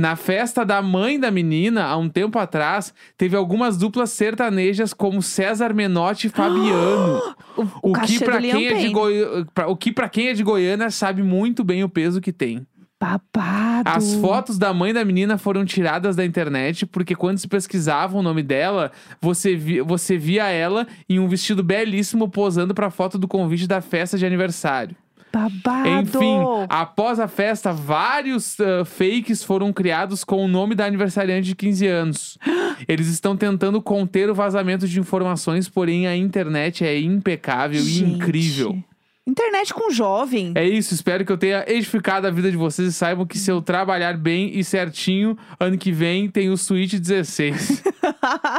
Na 0.00 0.16
festa 0.16 0.64
da 0.64 0.80
mãe 0.80 1.20
da 1.20 1.30
menina, 1.30 1.84
há 1.84 1.94
um 1.94 2.08
tempo 2.08 2.38
atrás, 2.38 2.94
teve 3.18 3.36
algumas 3.36 3.76
duplas 3.76 4.08
sertanejas 4.08 4.94
como 4.94 5.20
César 5.20 5.74
Menotti 5.74 6.28
e 6.28 6.30
Fabiano. 6.30 7.20
O, 7.82 7.90
O, 7.90 7.92
que 7.92 8.18
do 8.18 8.38
Liam 8.38 8.52
quem 8.56 8.66
é 8.66 8.68
de 8.70 8.74
Payne. 8.76 8.92
Goi... 8.94 9.44
pra- 9.52 9.66
o 9.66 9.76
que 9.76 9.92
pra 9.92 10.08
quem 10.08 10.28
é 10.28 10.32
de 10.32 10.42
Goiânia 10.42 10.90
sabe 10.90 11.22
muito 11.22 11.62
bem 11.62 11.84
o 11.84 11.88
peso 11.90 12.18
que 12.18 12.32
tem. 12.32 12.66
Babado. 12.98 13.86
As 13.90 14.14
fotos 14.14 14.56
da 14.56 14.72
mãe 14.72 14.94
da 14.94 15.04
menina 15.04 15.36
foram 15.36 15.66
tiradas 15.66 16.16
da 16.16 16.24
internet 16.24 16.86
porque 16.86 17.14
quando 17.14 17.36
se 17.36 17.46
pesquisava 17.46 18.16
o 18.16 18.22
nome 18.22 18.42
dela, 18.42 18.90
você, 19.20 19.54
vi... 19.54 19.82
você 19.82 20.16
via 20.16 20.48
ela 20.48 20.86
em 21.08 21.18
um 21.18 21.28
vestido 21.28 21.62
belíssimo 21.62 22.26
posando 22.30 22.72
pra 22.72 22.88
foto 22.88 23.18
do 23.18 23.28
convite 23.28 23.66
da 23.66 23.82
festa 23.82 24.16
de 24.16 24.24
aniversário. 24.24 24.96
Babado. 25.32 25.88
Enfim, 25.88 26.38
após 26.68 27.20
a 27.20 27.28
festa, 27.28 27.72
vários 27.72 28.58
ah, 28.60 28.84
fakes 28.84 29.42
foram 29.42 29.72
criados 29.72 30.24
com 30.24 30.44
o 30.44 30.48
nome 30.48 30.74
da 30.74 30.86
aniversariante 30.86 31.48
de 31.48 31.54
15 31.54 31.86
anos. 31.86 32.38
Eles 32.88 33.08
estão 33.08 33.36
tentando 33.36 33.80
conter 33.80 34.28
o 34.30 34.34
vazamento 34.34 34.88
de 34.88 34.98
informações, 34.98 35.68
porém 35.68 36.06
a 36.06 36.16
internet 36.16 36.84
é 36.84 36.98
impecável 36.98 37.80
e 37.80 37.84
Gente. 37.84 38.14
incrível. 38.14 38.82
Internet 39.26 39.72
com 39.72 39.90
jovem. 39.90 40.52
É 40.56 40.66
isso, 40.66 40.92
espero 40.92 41.24
que 41.24 41.30
eu 41.30 41.38
tenha 41.38 41.64
edificado 41.68 42.26
a 42.26 42.30
vida 42.30 42.50
de 42.50 42.56
vocês 42.56 42.88
e 42.88 42.92
saibam 42.92 43.26
que 43.26 43.38
se 43.38 43.50
eu 43.50 43.62
trabalhar 43.62 44.16
bem 44.16 44.58
e 44.58 44.64
certinho, 44.64 45.38
ano 45.58 45.78
que 45.78 45.92
vem 45.92 46.28
tem 46.28 46.50
o 46.50 46.56
Switch 46.56 46.94
16. 46.94 47.82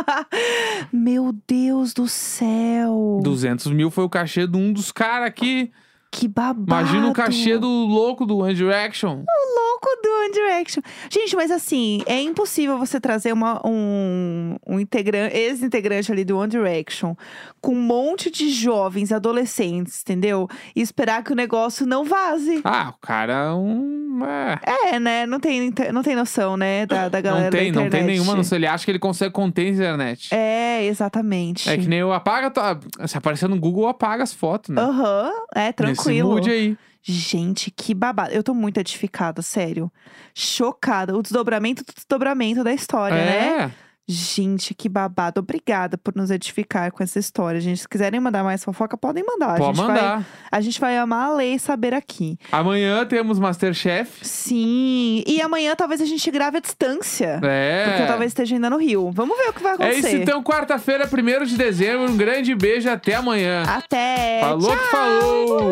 Meu 0.93 1.35
Deus 1.45 1.93
do 1.93 2.07
céu. 2.07 3.19
200 3.21 3.67
mil 3.73 3.91
foi 3.91 4.05
o 4.05 4.09
cachê 4.09 4.47
de 4.47 4.55
um 4.55 4.71
dos 4.71 4.91
caras 4.91 5.27
aqui. 5.27 5.71
Que 6.11 6.27
babado. 6.27 6.65
Imagina 6.67 7.07
o 7.09 7.13
cachê 7.13 7.57
do 7.57 7.67
louco 7.67 8.25
do 8.25 8.39
One 8.39 8.53
Direction. 8.53 9.23
louco 9.55 9.70
do 10.01 10.09
One 10.23 10.31
Direction. 10.33 10.81
Gente, 11.09 11.35
mas 11.35 11.51
assim, 11.51 12.01
é 12.05 12.21
impossível 12.21 12.77
você 12.77 12.99
trazer 12.99 13.33
uma, 13.33 13.61
um, 13.65 14.55
um 14.67 14.79
integrante, 14.79 15.35
ex-integrante 15.35 16.11
ali 16.11 16.23
do 16.23 16.37
One 16.37 16.49
Direction 16.49 17.15
com 17.59 17.73
um 17.73 17.81
monte 17.81 18.29
de 18.31 18.49
jovens, 18.49 19.11
adolescentes, 19.11 20.01
entendeu? 20.01 20.47
E 20.75 20.81
esperar 20.81 21.23
que 21.23 21.31
o 21.31 21.35
negócio 21.35 21.85
não 21.85 22.03
vaze. 22.05 22.61
Ah, 22.63 22.93
o 22.95 22.99
cara 23.05 23.33
é 23.33 23.53
um. 23.53 24.21
É. 24.25 24.95
É, 24.95 24.99
né? 24.99 25.25
Não 25.25 25.39
tem, 25.39 25.73
não 25.93 26.03
tem 26.03 26.15
noção, 26.15 26.57
né? 26.57 26.85
Da, 26.85 27.07
da 27.09 27.21
galera 27.21 27.45
Não 27.45 27.51
tem, 27.51 27.71
da 27.71 27.81
não 27.81 27.89
tem 27.89 28.03
nenhuma 28.03 28.35
noção. 28.35 28.57
Ele 28.57 28.67
acha 28.67 28.83
que 28.85 28.91
ele 28.91 28.99
consegue 28.99 29.31
conter 29.31 29.67
a 29.67 29.69
internet. 29.69 30.29
É, 30.33 30.85
exatamente. 30.85 31.69
É 31.69 31.77
que 31.77 31.87
nem 31.87 31.99
eu 31.99 32.11
apaga. 32.13 32.49
tua- 32.51 32.79
Se 33.07 33.17
aparecer 33.17 33.47
no 33.47 33.59
Google, 33.59 33.87
apaga 33.87 34.23
as 34.23 34.33
fotos, 34.33 34.73
né? 34.75 34.81
Aham, 34.81 35.31
é 35.55 35.59
Nesse 35.65 35.73
tranquilo. 35.73 36.29
mood 36.31 36.49
aí. 36.49 36.77
Gente, 37.03 37.71
que 37.71 37.93
babado. 37.93 38.31
Eu 38.33 38.43
tô 38.43 38.53
muito 38.53 38.79
edificada, 38.79 39.41
sério. 39.41 39.91
Chocada. 40.35 41.15
O 41.17 41.21
desdobramento 41.21 41.83
do 41.83 41.93
desdobramento 41.93 42.63
da 42.63 42.73
história, 42.73 43.15
né? 43.17 43.47
É. 43.65 43.71
Gente, 44.07 44.73
que 44.73 44.89
babado. 44.89 45.39
Obrigada 45.39 45.97
por 45.97 46.13
nos 46.15 46.31
edificar 46.31 46.91
com 46.91 47.01
essa 47.01 47.17
história, 47.17 47.61
gente. 47.61 47.79
Se 47.81 47.87
quiserem 47.87 48.19
mandar 48.19 48.43
mais 48.43 48.61
fofoca, 48.61 48.97
podem 48.97 49.23
mandar. 49.23 49.51
a 49.53 49.57
Pode 49.57 49.77
gente 49.77 49.87
mandar. 49.87 50.17
Vai, 50.17 50.25
a 50.51 50.59
gente 50.61 50.81
vai 50.81 50.97
amar 50.97 51.33
ler 51.33 51.55
e 51.55 51.59
saber 51.59 51.93
aqui. 51.93 52.37
Amanhã 52.51 53.05
temos 53.05 53.39
Masterchef. 53.39 54.25
Sim. 54.27 55.23
E 55.25 55.41
amanhã 55.41 55.75
talvez 55.77 56.01
a 56.01 56.05
gente 56.05 56.29
grave 56.29 56.57
à 56.57 56.59
distância. 56.59 57.39
É. 57.41 57.85
Porque 57.87 58.01
eu 58.03 58.07
talvez 58.07 58.31
esteja 58.31 58.55
ainda 58.55 58.69
no 58.69 58.77
Rio. 58.77 59.11
Vamos 59.11 59.37
ver 59.37 59.49
o 59.49 59.53
que 59.53 59.63
vai 59.63 59.71
É 59.73 59.75
acontecer. 59.75 59.99
isso 59.99 60.17
então, 60.17 60.43
quarta-feira, 60.43 61.07
1 61.07 61.45
de 61.45 61.55
dezembro. 61.55 62.11
Um 62.11 62.17
grande 62.17 62.53
beijo 62.53 62.89
até 62.89 63.15
amanhã. 63.15 63.63
Até. 63.63 64.41
Falou 64.41 64.71
que 64.77 64.83
falou! 64.91 65.71